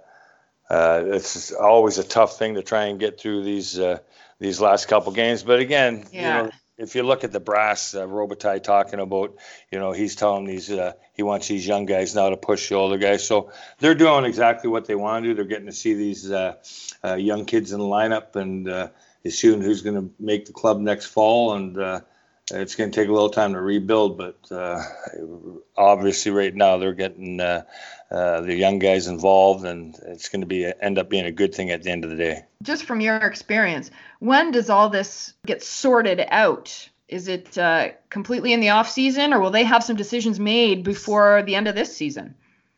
uh, 0.70 1.02
it's 1.06 1.52
always 1.52 1.98
a 1.98 2.04
tough 2.04 2.38
thing 2.38 2.54
to 2.54 2.62
try 2.62 2.84
and 2.86 2.98
get 2.98 3.20
through 3.20 3.44
these 3.44 3.78
uh, 3.78 3.98
these 4.38 4.60
last 4.60 4.88
couple 4.88 5.12
games. 5.12 5.42
But 5.42 5.60
again, 5.60 6.04
yeah. 6.12 6.20
you 6.20 6.44
know, 6.44 6.50
if 6.76 6.94
you 6.94 7.02
look 7.02 7.22
at 7.24 7.32
the 7.32 7.40
brass, 7.40 7.94
uh, 7.94 8.06
Robitaille 8.06 8.62
talking 8.62 8.98
about, 8.98 9.36
you 9.70 9.78
know, 9.78 9.92
he's 9.92 10.16
telling 10.16 10.44
these, 10.44 10.70
uh, 10.70 10.92
he 11.12 11.22
wants 11.22 11.46
these 11.46 11.66
young 11.66 11.86
guys 11.86 12.14
now 12.14 12.30
to 12.30 12.36
push 12.36 12.68
the 12.68 12.74
older 12.74 12.98
guys. 12.98 13.26
So 13.26 13.52
they're 13.78 13.94
doing 13.94 14.24
exactly 14.24 14.68
what 14.68 14.86
they 14.86 14.96
want 14.96 15.22
to 15.22 15.30
do. 15.30 15.34
They're 15.34 15.44
getting 15.44 15.66
to 15.66 15.72
see 15.72 15.94
these 15.94 16.30
uh, 16.30 16.54
uh, 17.04 17.14
young 17.14 17.44
kids 17.44 17.72
in 17.72 17.78
the 17.78 17.84
lineup 17.84 18.34
and 18.34 18.68
uh, 18.68 18.88
seeing 19.28 19.62
who's 19.62 19.82
going 19.82 19.96
to 19.96 20.10
make 20.18 20.46
the 20.46 20.52
club 20.52 20.80
next 20.80 21.06
fall. 21.06 21.54
And 21.54 21.78
uh, 21.78 22.00
it's 22.50 22.74
going 22.74 22.90
to 22.90 22.94
take 23.00 23.08
a 23.08 23.12
little 23.12 23.30
time 23.30 23.54
to 23.54 23.60
rebuild, 23.60 24.18
but 24.18 24.38
uh, 24.50 24.82
obviously 25.76 26.32
right 26.32 26.54
now 26.54 26.76
they're 26.76 26.92
getting 26.92 27.40
uh, 27.40 27.62
uh, 28.10 28.42
the 28.42 28.54
young 28.54 28.78
guys 28.78 29.06
involved, 29.06 29.64
and 29.64 29.96
it's 30.06 30.28
going 30.28 30.42
to 30.42 30.46
be 30.46 30.70
end 30.80 30.98
up 30.98 31.08
being 31.08 31.24
a 31.24 31.32
good 31.32 31.54
thing 31.54 31.70
at 31.70 31.82
the 31.82 31.90
end 31.90 32.04
of 32.04 32.10
the 32.10 32.16
day. 32.16 32.44
Just 32.62 32.84
from 32.84 33.00
your 33.00 33.16
experience, 33.16 33.90
when 34.18 34.50
does 34.50 34.68
all 34.68 34.90
this 34.90 35.34
get 35.46 35.62
sorted 35.62 36.24
out? 36.28 36.88
Is 37.08 37.28
it 37.28 37.56
uh, 37.56 37.90
completely 38.10 38.52
in 38.52 38.60
the 38.60 38.70
off 38.70 38.90
season, 38.90 39.32
or 39.32 39.40
will 39.40 39.50
they 39.50 39.64
have 39.64 39.84
some 39.84 39.96
decisions 39.96 40.40
made 40.40 40.84
before 40.84 41.42
the 41.42 41.54
end 41.54 41.68
of 41.68 41.74
this 41.74 41.96
season? 41.96 42.34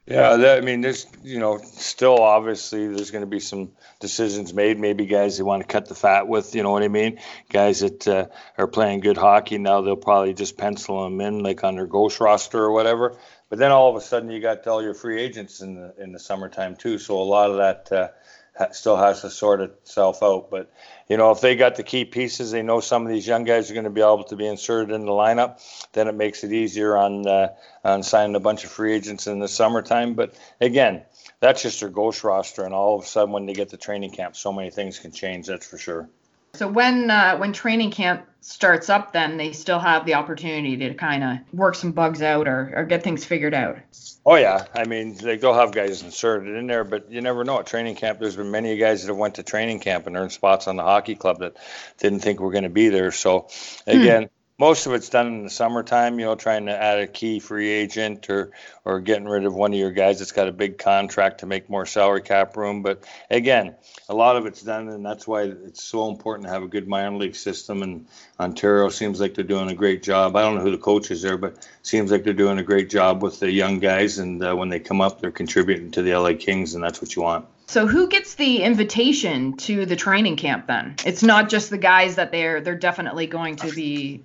Yeah, 0.07 0.37
that, 0.37 0.59
I 0.59 0.61
mean, 0.61 0.83
there's, 0.83 1.05
you 1.25 1.41
know, 1.41 1.59
still 1.59 2.21
obviously 2.23 2.87
there's 2.87 3.11
going 3.11 3.25
to 3.25 3.31
be 3.31 3.41
some 3.41 3.73
decisions 3.99 4.55
made. 4.55 4.79
Maybe 4.79 5.05
guys 5.05 5.37
they 5.37 5.43
want 5.43 5.63
to 5.63 5.67
cut 5.67 5.89
the 5.89 5.97
fat 5.97 6.29
with, 6.29 6.55
you 6.55 6.63
know 6.63 6.71
what 6.71 6.85
I 6.85 6.89
mean? 6.89 7.19
Guys 7.51 7.81
that 7.81 8.07
uh, 8.07 8.27
are 8.57 8.69
playing 8.69 9.01
good 9.01 9.17
hockey 9.17 9.59
now, 9.59 9.81
they'll 9.81 9.97
probably 9.97 10.33
just 10.33 10.57
pencil 10.57 11.03
them 11.03 11.21
in 11.21 11.41
like 11.41 11.65
on 11.65 11.75
their 11.75 11.87
ghost 11.89 12.21
roster 12.21 12.63
or 12.63 12.71
whatever. 12.71 13.19
But 13.49 13.59
then 13.59 13.71
all 13.71 13.89
of 13.89 13.97
a 13.97 14.01
sudden 14.01 14.31
you 14.31 14.41
got 14.41 14.67
all 14.67 14.83
your 14.83 14.95
free 14.95 15.21
agents 15.21 15.61
in 15.61 15.75
the 15.75 15.95
in 15.99 16.13
the 16.13 16.19
summertime 16.19 16.77
too. 16.77 16.99
So 16.99 17.21
a 17.21 17.23
lot 17.23 17.51
of 17.51 17.59
that 17.59 17.93
uh, 17.93 18.73
still 18.73 18.97
has 18.97 19.21
to 19.21 19.31
sort 19.31 19.61
itself 19.61 20.23
out. 20.23 20.51
But 20.51 20.73
you 21.09 21.17
know, 21.17 21.31
if 21.31 21.41
they 21.41 21.55
got 21.55 21.77
the 21.77 21.83
key 21.83 22.05
pieces, 22.05 22.51
they 22.51 22.63
know 22.63 22.81
some 22.81 23.07
of 23.07 23.13
these 23.13 23.27
young 23.27 23.45
guys 23.45 23.71
are 23.71 23.75
going 23.75 23.85
to 23.85 23.91
be 23.91 24.01
able 24.01 24.25
to 24.25 24.37
be 24.37 24.47
inserted 24.47 24.95
in 24.95 25.07
the 25.07 25.13
lineup. 25.13 25.61
Then 25.93 26.09
it 26.09 26.15
makes 26.15 26.43
it 26.43 26.53
easier 26.53 26.97
on 26.97 27.27
uh, 27.27 27.55
on 27.85 28.03
signing 28.03 28.35
a 28.35 28.41
bunch 28.41 28.65
of 28.65 28.71
free 28.71 28.95
agents 28.95 29.27
in 29.27 29.39
the 29.39 29.49
summertime. 29.49 30.15
But 30.15 30.35
again, 30.61 31.05
that's 31.41 31.63
just 31.63 31.81
their 31.81 31.89
ghost 31.89 32.25
roster, 32.25 32.65
and 32.65 32.75
all 32.75 32.99
of 32.99 33.05
a 33.05 33.07
sudden, 33.07 33.33
when 33.33 33.47
they 33.47 33.53
get 33.53 33.69
to 33.71 33.77
training 33.77 34.11
camp, 34.11 34.37
so 34.37 34.53
many 34.53 34.71
things 34.71 34.99
can 34.99 35.13
change. 35.13 35.47
That's 35.47 35.67
for 35.67 35.79
sure. 35.79 36.09
So 36.57 36.69
when 36.69 37.11
uh, 37.11 37.37
when 37.37 37.53
training 37.53 37.91
camp 37.91 38.27
starts 38.41 38.89
up, 38.89 39.13
then 39.13 39.37
they 39.37 39.53
still 39.53 39.79
have 39.79 40.07
the 40.07 40.15
opportunity 40.15 40.77
to 40.77 40.95
kind 40.95 41.25
of 41.25 41.39
work 41.53 41.75
some 41.75 41.93
bugs 41.93 42.23
out 42.23 42.47
or, 42.47 42.73
or 42.75 42.85
get 42.85 43.03
things 43.03 43.25
figured 43.25 43.55
out. 43.55 43.79
Oh 44.25 44.37
yeah, 44.37 44.65
I 44.75 44.85
mean 44.85 45.17
they, 45.17 45.37
they'll 45.37 45.55
have 45.55 45.73
guys 45.73 46.03
inserted 46.03 46.57
in 46.57 46.67
there, 46.67 46.85
but 46.85 47.11
you 47.11 47.21
never 47.21 47.45
know. 47.45 47.59
At 47.59 47.67
training 47.67 47.97
camp, 47.97 48.19
there's 48.21 48.37
been 48.37 48.51
many 48.51 48.77
guys 48.77 49.03
that 49.03 49.09
have 49.09 49.17
went 49.17 49.37
to 49.37 49.43
training 49.43 49.81
camp 49.81 50.07
and 50.07 50.17
earned 50.17 50.33
spots 50.33 50.69
on 50.69 50.77
the 50.77 50.83
hockey 50.83 51.15
club 51.15 51.41
that 51.41 51.57
didn't 51.99 52.21
think 52.21 52.41
we're 52.41 52.53
going 52.53 52.65
to 52.65 52.71
be 52.71 52.89
there. 52.89 53.13
So 53.13 53.49
hmm. 53.85 53.91
again. 53.91 54.31
Most 54.59 54.87
of 54.87 54.95
it's 54.95 55.11
done 55.11 55.27
in 55.27 55.43
the 55.43 55.51
summertime, 55.51 56.19
you 56.19 56.25
know, 56.25 56.35
trying 56.35 56.65
to 56.65 56.73
add 56.73 56.99
a 56.99 57.07
key 57.07 57.41
free 57.41 57.69
agent 57.69 58.31
or 58.31 58.53
or 58.87 59.01
getting 59.01 59.29
rid 59.29 59.45
of 59.45 59.55
one 59.55 59.75
of 59.75 59.79
your 59.79 59.91
guys 59.91 60.19
that's 60.19 60.33
got 60.33 60.49
a 60.49 60.53
big 60.53 60.79
contract 60.79 61.41
to 61.41 61.47
make 61.47 61.69
more 61.69 61.85
salary 61.85 62.23
cap 62.23 62.57
room. 62.57 62.83
But 62.83 63.05
again, 63.31 63.75
a 64.09 64.15
lot 64.15 64.37
of 64.37 64.47
it's 64.47 64.63
done, 64.63 64.89
and 64.89 65.05
that's 65.05 65.29
why 65.29 65.43
it's 65.43 65.85
so 65.85 66.09
important 66.09 66.47
to 66.47 66.53
have 66.55 66.63
a 66.63 66.69
good 66.69 66.89
minor 66.89 67.19
league 67.19 67.37
system. 67.37 67.83
And 67.83 68.07
Ontario 68.41 68.89
seems 68.89 69.21
like 69.21 69.35
they're 69.35 69.45
doing 69.45 69.69
a 69.69 69.75
great 69.75 70.03
job. 70.03 70.37
I 70.37 70.43
don't 70.43 70.55
know 70.55 70.63
who 70.63 70.71
the 70.71 70.79
coach 70.79 71.11
is 71.11 71.21
there, 71.21 71.37
but 71.37 71.69
seems 71.83 72.11
like 72.11 72.25
they're 72.25 72.33
doing 72.33 72.59
a 72.59 72.63
great 72.63 72.89
job 72.89 73.23
with 73.23 73.41
the 73.41 73.51
young 73.51 73.79
guys. 73.79 74.19
And 74.19 74.43
uh, 74.43 74.57
when 74.57 74.71
they 74.71 74.81
come 74.81 75.03
up, 75.03 75.21
they're 75.21 75.31
contributing 75.31 75.91
to 75.91 76.03
the 76.03 76.17
LA 76.17 76.33
Kings, 76.33 76.75
and 76.75 76.83
that's 76.83 77.03
what 77.03 77.15
you 77.15 77.21
want. 77.21 77.45
So 77.67 77.87
who 77.87 78.09
gets 78.09 78.35
the 78.35 78.63
invitation 78.63 79.57
to 79.59 79.87
the 79.87 79.97
training 79.97 80.37
camp 80.37 80.69
then? 80.69 80.95
It's 81.05 81.23
not 81.23 81.49
just 81.49 81.69
the 81.71 81.79
guys 81.79 82.17
that 82.17 82.31
they're 82.31 82.61
they're 82.61 82.77
definitely 82.77 83.27
going 83.27 83.57
to 83.57 83.73
be 83.73 84.23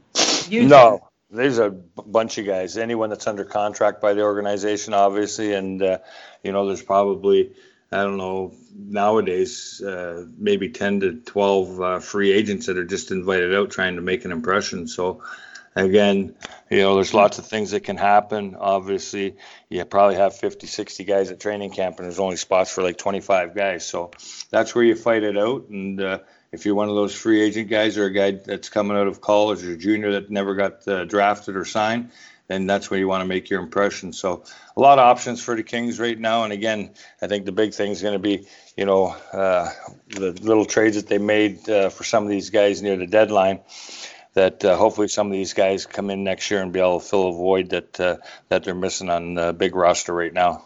using. 0.48 0.70
No, 0.70 1.08
there's 1.32 1.58
a 1.58 1.72
bunch 1.72 2.38
of 2.38 2.46
guys. 2.46 2.78
Anyone 2.78 3.10
that's 3.10 3.26
under 3.26 3.44
contract 3.44 4.00
by 4.00 4.14
the 4.14 4.22
organization, 4.22 4.94
obviously, 4.94 5.54
and 5.54 5.82
uh, 5.82 5.98
you 6.44 6.52
know, 6.52 6.68
there's 6.68 6.84
probably 6.84 7.54
I 7.92 8.04
don't 8.04 8.18
know 8.18 8.54
nowadays 8.76 9.82
uh, 9.82 10.26
maybe 10.38 10.70
10 10.70 11.00
to 11.02 11.14
12 11.14 11.82
uh, 11.82 12.00
free 12.00 12.32
agents 12.32 12.68
that 12.68 12.78
are 12.78 12.86
just 12.86 13.12
invited 13.12 13.54
out 13.56 13.72
trying 13.72 13.96
to 13.96 14.02
make 14.02 14.24
an 14.24 14.32
impression. 14.32 14.88
So 14.88 15.24
again, 15.76 16.36
you 16.70 16.80
know, 16.80 16.96
there's 16.96 17.14
lots 17.14 17.38
of 17.38 17.46
things 17.48 17.72
that 17.72 17.82
can 17.82 17.98
happen. 17.98 18.56
Obviously, 18.60 19.36
you 19.70 19.84
probably 19.86 20.16
have 20.16 20.36
50, 20.36 20.68
60 20.68 21.04
guys 21.04 21.32
at 21.32 21.40
training 21.40 21.72
camp, 21.72 21.98
and 21.98 22.06
there's 22.06 22.20
only 22.20 22.36
spots 22.36 22.74
for 22.74 22.82
like 22.82 22.98
25 22.98 23.56
guys. 23.56 23.86
So 23.86 24.12
that's 24.50 24.76
where 24.76 24.84
you 24.84 24.96
fight 24.96 25.24
it 25.24 25.38
out. 25.38 25.70
And 25.70 26.02
uh, 26.02 26.20
if 26.52 26.66
you're 26.66 26.76
one 26.76 26.90
of 26.90 26.96
those 26.96 27.16
free 27.16 27.42
agent 27.42 27.70
guys 27.70 27.98
or 27.98 28.06
a 28.06 28.12
guy 28.12 28.32
that's 28.32 28.70
coming 28.70 28.98
out 28.98 29.08
of 29.08 29.22
college 29.22 29.64
or 29.64 29.76
junior 29.78 30.14
that 30.14 30.30
never 30.30 30.56
got 30.56 30.88
uh, 30.88 31.06
drafted 31.06 31.56
or 31.56 31.66
signed, 31.66 32.12
then 32.48 32.68
that's 32.68 32.92
where 32.92 33.00
you 33.00 33.08
want 33.08 33.22
to 33.22 33.28
make 33.28 33.50
your 33.50 33.62
impression. 33.62 34.12
So 34.12 34.44
a 34.76 34.80
lot 34.82 35.00
of 35.00 35.06
options 35.06 35.42
for 35.42 35.56
the 35.56 35.64
Kings 35.64 36.02
right 36.02 36.20
now. 36.20 36.44
And 36.44 36.52
again, 36.52 36.92
I 37.22 37.28
think 37.28 37.46
the 37.46 37.54
big 37.54 37.74
thing 37.74 37.92
is 37.92 38.02
going 38.02 38.14
to 38.14 38.20
be, 38.20 38.46
you 38.76 38.86
know, 38.86 39.16
uh, 39.32 39.70
the 40.10 40.32
little 40.34 40.66
trades 40.66 40.98
that 40.98 41.08
they 41.08 41.18
made 41.18 41.70
uh, 41.70 41.90
for 41.90 42.04
some 42.04 42.24
of 42.24 42.30
these 42.30 42.50
guys 42.50 42.82
near 42.82 42.98
the 42.98 43.08
deadline 43.08 43.62
that 44.34 44.64
uh, 44.64 44.78
hopefully 44.78 45.08
some 45.08 45.28
of 45.28 45.34
these 45.34 45.54
guys 45.54 45.86
come 45.86 46.10
in 46.10 46.24
next 46.24 46.50
year 46.52 46.62
and 46.62 46.72
be 46.72 46.80
able 46.80 47.00
to 47.00 47.06
fill 47.06 47.30
a 47.30 47.34
void 47.34 47.70
that 47.70 48.00
uh, 48.00 48.18
that 48.50 48.64
they're 48.64 48.76
missing 48.76 49.10
on 49.10 49.34
the 49.36 49.54
big 49.54 49.76
roster 49.76 50.14
right 50.14 50.34
now. 50.34 50.64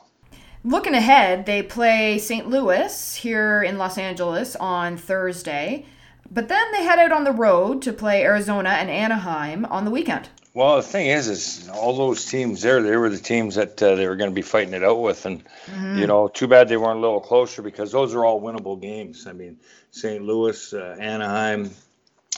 Looking 0.64 0.96
ahead, 0.96 1.46
they 1.46 1.62
play 1.62 2.18
St. 2.18 2.50
Louis 2.50 3.16
here 3.16 3.62
in 3.62 3.78
Los 3.78 4.00
Angeles 4.00 4.56
on 4.56 4.98
Thursday, 4.98 5.86
but 6.32 6.48
then 6.48 6.72
they 6.72 6.84
head 6.84 6.98
out 6.98 7.12
on 7.12 7.24
the 7.24 7.32
road 7.32 7.84
to 7.84 7.94
play 7.94 8.24
Arizona 8.24 8.70
and 8.70 8.90
Anaheim 8.90 9.66
on 9.66 9.86
the 9.86 9.92
weekend. 9.92 10.28
Well, 10.56 10.78
the 10.78 10.84
thing 10.84 11.08
is, 11.08 11.28
is 11.28 11.70
all 11.70 11.98
those 11.98 12.24
teams 12.26 12.62
there, 12.62 12.82
they 12.82 12.96
were 12.96 13.10
the 13.10 13.18
teams 13.18 13.56
that 13.56 13.84
uh, 13.84 13.96
they 13.96 14.08
were 14.08 14.16
going 14.16 14.32
to 14.32 14.34
be 14.34 14.42
fighting 14.42 14.74
it 14.74 14.84
out 14.84 15.02
with, 15.02 15.26
and 15.26 15.44
mm-hmm. 15.66 15.98
you 15.98 16.08
know, 16.08 16.30
too 16.30 16.48
bad 16.48 16.70
they 16.70 16.78
weren't 16.78 16.98
a 16.98 17.02
little 17.02 17.20
closer 17.20 17.62
because 17.62 17.92
those 17.92 18.16
are 18.16 18.24
all 18.24 18.42
winnable 18.42 18.82
games. 18.82 19.28
I 19.28 19.34
mean, 19.34 19.58
St. 19.92 20.24
Louis, 20.24 20.74
uh, 20.74 20.96
Anaheim, 20.98 21.72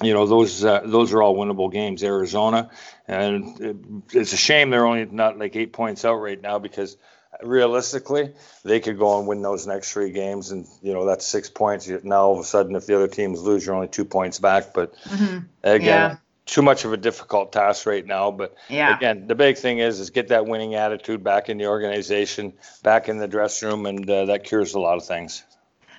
you 0.02 0.14
know 0.14 0.26
those 0.26 0.64
uh, 0.64 0.82
those 0.86 1.14
are 1.14 1.22
all 1.22 1.36
winnable 1.36 1.72
games. 1.72 2.04
Arizona, 2.04 2.70
and 3.08 3.60
it, 3.60 3.78
it's 4.14 4.34
a 4.34 4.38
shame 4.38 4.70
they're 4.70 4.86
only 4.86 5.06
not 5.06 5.38
like 5.40 5.56
eight 5.56 5.74
points 5.74 6.06
out 6.06 6.16
right 6.16 6.40
now 6.40 6.60
because 6.60 6.98
realistically 7.44 8.34
they 8.64 8.80
could 8.80 8.98
go 8.98 9.18
and 9.18 9.28
win 9.28 9.42
those 9.42 9.66
next 9.66 9.92
three 9.92 10.12
games, 10.12 10.52
and 10.52 10.68
you 10.82 10.94
know 10.94 11.06
that's 11.06 11.26
six 11.26 11.50
points. 11.50 11.88
Now 11.88 12.24
all 12.24 12.34
of 12.34 12.40
a 12.40 12.44
sudden, 12.44 12.76
if 12.76 12.86
the 12.86 12.96
other 12.96 13.08
teams 13.08 13.42
lose, 13.42 13.66
you're 13.66 13.76
only 13.76 13.88
two 13.88 14.06
points 14.06 14.40
back. 14.40 14.74
But 14.74 14.96
mm-hmm. 15.04 15.40
again. 15.64 15.84
Yeah. 15.84 16.18
Too 16.46 16.62
much 16.62 16.86
of 16.86 16.94
a 16.94 16.98
difficult 16.98 17.52
task 17.52 17.86
right 17.86 18.06
now, 18.06 18.32
but 18.32 18.56
yeah. 18.70 18.96
again, 18.96 19.28
the 19.28 19.36
big 19.36 19.58
thing 19.58 19.80
is 19.80 20.00
is 20.00 20.12
get 20.12 20.30
that 20.30 20.46
winning 20.46 20.76
attitude 20.76 21.22
back 21.22 21.50
in 21.50 21.58
the 21.58 21.68
organization, 21.68 22.54
back 22.84 23.10
in 23.10 23.18
the 23.18 23.28
dressing 23.28 23.68
room, 23.68 23.86
and 23.86 24.10
uh, 24.10 24.24
that 24.28 24.46
cures 24.46 24.74
a 24.74 24.80
lot 24.80 24.96
of 24.96 25.06
things. 25.06 25.44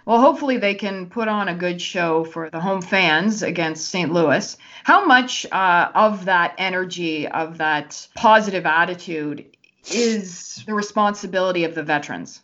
Well, 0.08 0.22
hopefully 0.22 0.56
they 0.56 0.74
can 0.74 1.10
put 1.10 1.28
on 1.28 1.48
a 1.48 1.54
good 1.54 1.82
show 1.82 2.24
for 2.24 2.48
the 2.48 2.58
home 2.58 2.80
fans 2.80 3.42
against 3.42 3.90
St. 3.90 4.10
Louis. 4.10 4.56
How 4.82 5.04
much 5.04 5.44
uh, 5.52 5.90
of 5.94 6.24
that 6.24 6.54
energy, 6.56 7.28
of 7.28 7.58
that 7.58 8.08
positive 8.14 8.64
attitude, 8.64 9.54
is 9.92 10.64
the 10.64 10.72
responsibility 10.72 11.64
of 11.64 11.74
the 11.74 11.82
veterans? 11.82 12.40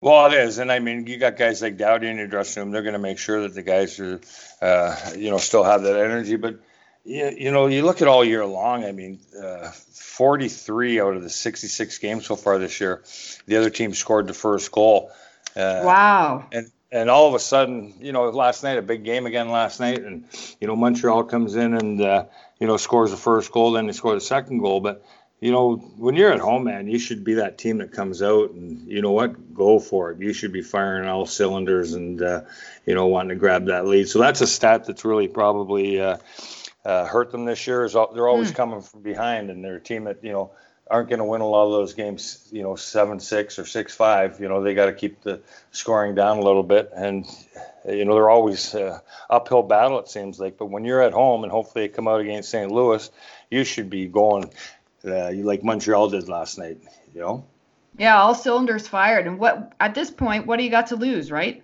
Well, 0.00 0.26
it 0.26 0.34
is, 0.34 0.58
and 0.58 0.70
I 0.70 0.78
mean, 0.78 1.08
you 1.08 1.16
got 1.16 1.36
guys 1.36 1.60
like 1.62 1.78
Doughty 1.78 2.06
in 2.06 2.16
your 2.16 2.28
dressing 2.28 2.62
room. 2.62 2.70
They're 2.70 2.82
going 2.82 2.92
to 2.92 3.00
make 3.00 3.18
sure 3.18 3.40
that 3.40 3.54
the 3.54 3.62
guys 3.62 3.98
are, 3.98 4.20
uh, 4.62 4.96
you 5.16 5.30
know, 5.30 5.38
still 5.38 5.64
have 5.64 5.82
that 5.82 5.96
energy. 5.96 6.36
But 6.36 6.60
you, 7.02 7.28
you 7.36 7.50
know, 7.50 7.66
you 7.66 7.84
look 7.84 8.02
at 8.02 8.06
all 8.06 8.24
year 8.24 8.46
long. 8.46 8.84
I 8.84 8.92
mean, 8.92 9.18
uh, 9.42 9.68
43 9.72 11.00
out 11.00 11.16
of 11.16 11.24
the 11.24 11.30
66 11.30 11.98
games 11.98 12.26
so 12.26 12.36
far 12.36 12.60
this 12.60 12.80
year, 12.80 13.02
the 13.46 13.56
other 13.56 13.70
team 13.70 13.94
scored 13.94 14.28
the 14.28 14.32
first 14.32 14.70
goal. 14.70 15.10
Uh, 15.56 15.82
wow. 15.84 16.46
And 16.52 16.70
and 16.94 17.10
all 17.10 17.26
of 17.26 17.34
a 17.34 17.40
sudden, 17.40 17.92
you 18.00 18.12
know, 18.12 18.30
last 18.30 18.62
night 18.62 18.78
a 18.78 18.82
big 18.82 19.04
game 19.04 19.26
again 19.26 19.50
last 19.50 19.80
night, 19.80 20.04
and 20.04 20.24
you 20.60 20.68
know 20.68 20.76
Montreal 20.76 21.24
comes 21.24 21.56
in 21.56 21.74
and 21.74 22.00
uh, 22.00 22.26
you 22.60 22.68
know 22.68 22.76
scores 22.76 23.10
the 23.10 23.16
first 23.16 23.50
goal, 23.50 23.72
then 23.72 23.86
they 23.86 23.92
score 23.92 24.14
the 24.14 24.20
second 24.20 24.58
goal. 24.60 24.80
But 24.80 25.04
you 25.40 25.50
know, 25.50 25.74
when 25.74 26.14
you're 26.14 26.32
at 26.32 26.38
home, 26.38 26.64
man, 26.64 26.86
you 26.86 27.00
should 27.00 27.24
be 27.24 27.34
that 27.34 27.58
team 27.58 27.78
that 27.78 27.90
comes 27.90 28.22
out 28.22 28.52
and 28.52 28.86
you 28.86 29.02
know 29.02 29.10
what, 29.10 29.54
go 29.54 29.80
for 29.80 30.12
it. 30.12 30.20
You 30.20 30.32
should 30.32 30.52
be 30.52 30.62
firing 30.62 31.08
all 31.08 31.26
cylinders 31.26 31.94
and 31.94 32.22
uh, 32.22 32.42
you 32.86 32.94
know 32.94 33.08
wanting 33.08 33.30
to 33.30 33.34
grab 33.34 33.66
that 33.66 33.86
lead. 33.86 34.08
So 34.08 34.20
that's 34.20 34.40
a 34.40 34.46
stat 34.46 34.86
that's 34.86 35.04
really 35.04 35.26
probably 35.26 36.00
uh, 36.00 36.18
uh, 36.84 37.06
hurt 37.06 37.32
them 37.32 37.44
this 37.44 37.66
year. 37.66 37.84
Is 37.84 37.94
they're 37.94 38.28
always 38.28 38.52
mm. 38.52 38.54
coming 38.54 38.82
from 38.82 39.02
behind, 39.02 39.50
and 39.50 39.64
they're 39.64 39.76
a 39.76 39.80
team 39.80 40.04
that 40.04 40.22
you 40.22 40.32
know 40.32 40.52
aren't 40.86 41.08
going 41.08 41.18
to 41.18 41.24
win 41.24 41.40
a 41.40 41.46
lot 41.46 41.66
of 41.66 41.72
those 41.72 41.94
games, 41.94 42.46
you 42.52 42.62
know, 42.62 42.76
seven 42.76 43.20
six 43.20 43.58
or 43.58 43.64
six 43.64 43.94
five. 43.94 44.40
You 44.40 44.48
know, 44.48 44.62
they 44.62 44.74
got 44.74 44.86
to 44.86 44.92
keep 44.92 45.22
the 45.22 45.40
scoring 45.72 46.14
down 46.14 46.38
a 46.38 46.42
little 46.42 46.62
bit, 46.62 46.90
and 46.94 47.24
you 47.88 48.04
know 48.04 48.14
they're 48.14 48.30
always 48.30 48.74
uh, 48.74 49.00
uphill 49.30 49.62
battle. 49.62 49.98
It 49.98 50.08
seems 50.08 50.38
like, 50.38 50.58
but 50.58 50.66
when 50.66 50.84
you're 50.84 51.02
at 51.02 51.12
home 51.12 51.42
and 51.42 51.52
hopefully 51.52 51.86
they 51.86 51.92
come 51.92 52.08
out 52.08 52.20
against 52.20 52.50
St. 52.50 52.70
Louis, 52.70 53.10
you 53.50 53.64
should 53.64 53.90
be 53.90 54.06
going 54.06 54.50
uh, 55.04 55.32
like 55.32 55.64
Montreal 55.64 56.10
did 56.10 56.28
last 56.28 56.58
night. 56.58 56.78
You 57.14 57.20
know. 57.20 57.44
Yeah, 57.96 58.20
all 58.20 58.34
cylinders 58.34 58.88
fired. 58.88 59.26
And 59.26 59.38
what 59.38 59.72
at 59.78 59.94
this 59.94 60.10
point, 60.10 60.46
what 60.46 60.56
do 60.56 60.64
you 60.64 60.70
got 60.70 60.88
to 60.88 60.96
lose, 60.96 61.30
right? 61.30 61.62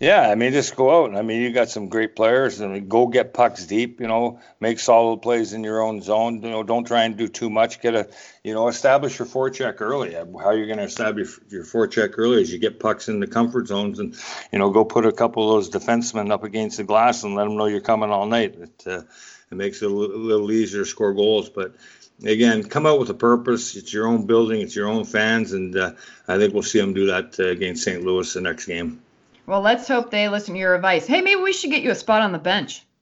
Yeah, 0.00 0.28
I 0.28 0.34
mean, 0.34 0.52
just 0.52 0.74
go 0.76 1.04
out. 1.04 1.16
I 1.16 1.22
mean, 1.22 1.40
you 1.40 1.52
got 1.52 1.68
some 1.68 1.88
great 1.88 2.16
players, 2.16 2.60
and 2.60 2.88
go 2.88 3.06
get 3.06 3.32
pucks 3.32 3.64
deep. 3.66 4.00
You 4.00 4.08
know, 4.08 4.40
make 4.60 4.78
solid 4.78 5.22
plays 5.22 5.52
in 5.52 5.64
your 5.64 5.80
own 5.80 6.00
zone. 6.02 6.42
You 6.42 6.50
know, 6.50 6.62
don't 6.62 6.86
try 6.86 7.04
and 7.04 7.16
do 7.16 7.28
too 7.28 7.50
much. 7.50 7.80
Get 7.80 7.94
a, 7.94 8.08
you 8.42 8.54
know, 8.54 8.68
establish 8.68 9.18
your 9.18 9.26
forecheck 9.26 9.80
early. 9.80 10.14
How 10.14 10.50
you're 10.50 10.66
going 10.66 10.78
to 10.78 10.84
establish 10.84 11.38
your 11.48 11.64
forecheck 11.64 12.14
early 12.18 12.42
is 12.42 12.52
you 12.52 12.58
get 12.58 12.80
pucks 12.80 13.08
in 13.08 13.20
the 13.20 13.26
comfort 13.26 13.68
zones, 13.68 13.98
and 13.98 14.16
you 14.52 14.58
know, 14.58 14.70
go 14.70 14.84
put 14.84 15.06
a 15.06 15.12
couple 15.12 15.48
of 15.48 15.56
those 15.56 15.70
defensemen 15.70 16.30
up 16.30 16.44
against 16.44 16.76
the 16.76 16.84
glass 16.84 17.22
and 17.22 17.34
let 17.34 17.44
them 17.44 17.56
know 17.56 17.66
you're 17.66 17.80
coming 17.80 18.10
all 18.10 18.26
night. 18.26 18.56
It, 18.56 18.82
uh, 18.86 19.02
it 19.50 19.54
makes 19.54 19.82
it 19.82 19.90
a 19.90 19.94
little 19.94 20.50
easier 20.50 20.82
to 20.82 20.86
score 20.86 21.14
goals, 21.14 21.48
but 21.48 21.74
again, 22.22 22.64
come 22.64 22.86
out 22.86 22.98
with 22.98 23.10
a 23.10 23.14
purpose. 23.14 23.76
It's 23.76 23.92
your 23.92 24.06
own 24.06 24.26
building, 24.26 24.60
it's 24.60 24.76
your 24.76 24.88
own 24.88 25.04
fans, 25.04 25.52
and 25.52 25.76
uh, 25.76 25.92
I 26.28 26.38
think 26.38 26.54
we'll 26.54 26.62
see 26.62 26.80
them 26.80 26.94
do 26.94 27.06
that 27.06 27.38
uh, 27.38 27.48
against 27.48 27.84
St. 27.84 28.02
Louis 28.04 28.32
the 28.32 28.40
next 28.40 28.66
game. 28.66 29.02
Well, 29.46 29.60
let's 29.60 29.86
hope 29.88 30.10
they 30.10 30.28
listen 30.28 30.54
to 30.54 30.60
your 30.60 30.74
advice. 30.74 31.06
Hey, 31.06 31.20
maybe 31.20 31.42
we 31.42 31.52
should 31.52 31.70
get 31.70 31.82
you 31.82 31.90
a 31.90 31.94
spot 31.94 32.22
on 32.22 32.32
the 32.32 32.38
bench. 32.38 32.84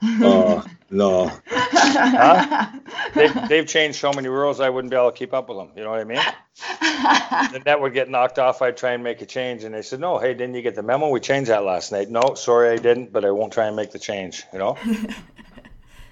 Oh, 0.00 0.64
no. 0.90 1.30
huh? 1.48 2.70
they've, 3.14 3.48
they've, 3.48 3.66
changed 3.66 3.98
so 3.98 4.12
many 4.12 4.28
rules, 4.28 4.60
I 4.60 4.68
wouldn't 4.70 4.92
be 4.92 4.96
able 4.96 5.10
to 5.10 5.16
keep 5.16 5.34
up 5.34 5.48
with 5.48 5.58
them. 5.58 5.70
You 5.76 5.82
know 5.82 5.90
what 5.90 5.98
I 6.00 6.04
mean? 6.04 6.18
the 7.52 7.62
net 7.66 7.80
would 7.80 7.94
get 7.94 8.08
knocked 8.08 8.38
off. 8.38 8.62
I'd 8.62 8.76
try 8.76 8.92
and 8.92 9.02
make 9.02 9.22
a 9.22 9.26
change. 9.26 9.64
And 9.64 9.74
they 9.74 9.82
said, 9.82 9.98
no, 9.98 10.18
hey, 10.18 10.34
didn't 10.34 10.54
you 10.54 10.62
get 10.62 10.76
the 10.76 10.84
memo? 10.84 11.08
We 11.08 11.18
changed 11.18 11.50
that 11.50 11.64
last 11.64 11.90
night. 11.90 12.10
No, 12.10 12.34
sorry, 12.34 12.70
I 12.70 12.76
didn't, 12.76 13.12
but 13.12 13.24
I 13.24 13.32
won't 13.32 13.52
try 13.52 13.66
and 13.66 13.74
make 13.74 13.90
the 13.90 13.98
change, 13.98 14.44
you 14.52 14.60
know? 14.60 14.78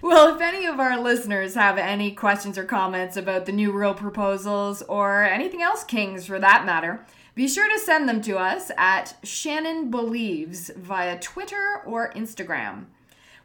Well, 0.02 0.34
if 0.34 0.40
any 0.40 0.66
of 0.66 0.78
our 0.78 1.00
listeners 1.00 1.54
have 1.54 1.78
any 1.78 2.12
questions 2.12 2.58
or 2.58 2.64
comments 2.64 3.16
about 3.16 3.46
the 3.46 3.52
new 3.52 3.72
rule 3.72 3.94
proposals 3.94 4.82
or 4.82 5.24
anything 5.24 5.62
else 5.62 5.84
Kings 5.84 6.26
for 6.26 6.38
that 6.38 6.66
matter, 6.66 7.04
be 7.34 7.48
sure 7.48 7.68
to 7.68 7.78
send 7.78 8.08
them 8.08 8.20
to 8.22 8.38
us 8.38 8.70
at 8.76 9.16
Shannon 9.22 9.90
Believes 9.90 10.70
via 10.76 11.18
Twitter 11.18 11.82
or 11.84 12.12
Instagram. 12.12 12.86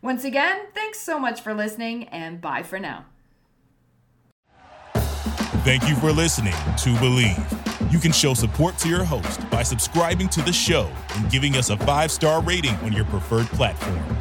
Once 0.02 0.24
again, 0.24 0.62
thanks 0.74 1.00
so 1.00 1.20
much 1.20 1.42
for 1.42 1.54
listening 1.54 2.08
and 2.10 2.42
bye 2.42 2.64
for 2.64 2.80
now. 2.80 3.06
Thank 5.64 5.88
you 5.88 5.96
for 5.96 6.12
listening 6.12 6.54
to 6.54 6.90
Bleav. 6.96 7.92
You 7.92 8.00
can 8.00 8.12
show 8.12 8.34
support 8.34 8.78
to 8.80 8.90
your 8.90 9.04
host 9.04 9.48
by 9.50 9.62
subscribing 9.64 10.28
to 10.30 10.42
the 10.42 10.54
show 10.54 10.90
and 11.16 11.30
giving 11.30 11.56
us 11.56 11.70
a 11.70 11.78
five 11.78 12.12
star 12.12 12.42
rating 12.42 12.76
on 12.78 12.94
your 12.94 13.06
preferred 13.06 13.48
platform. 13.48 14.21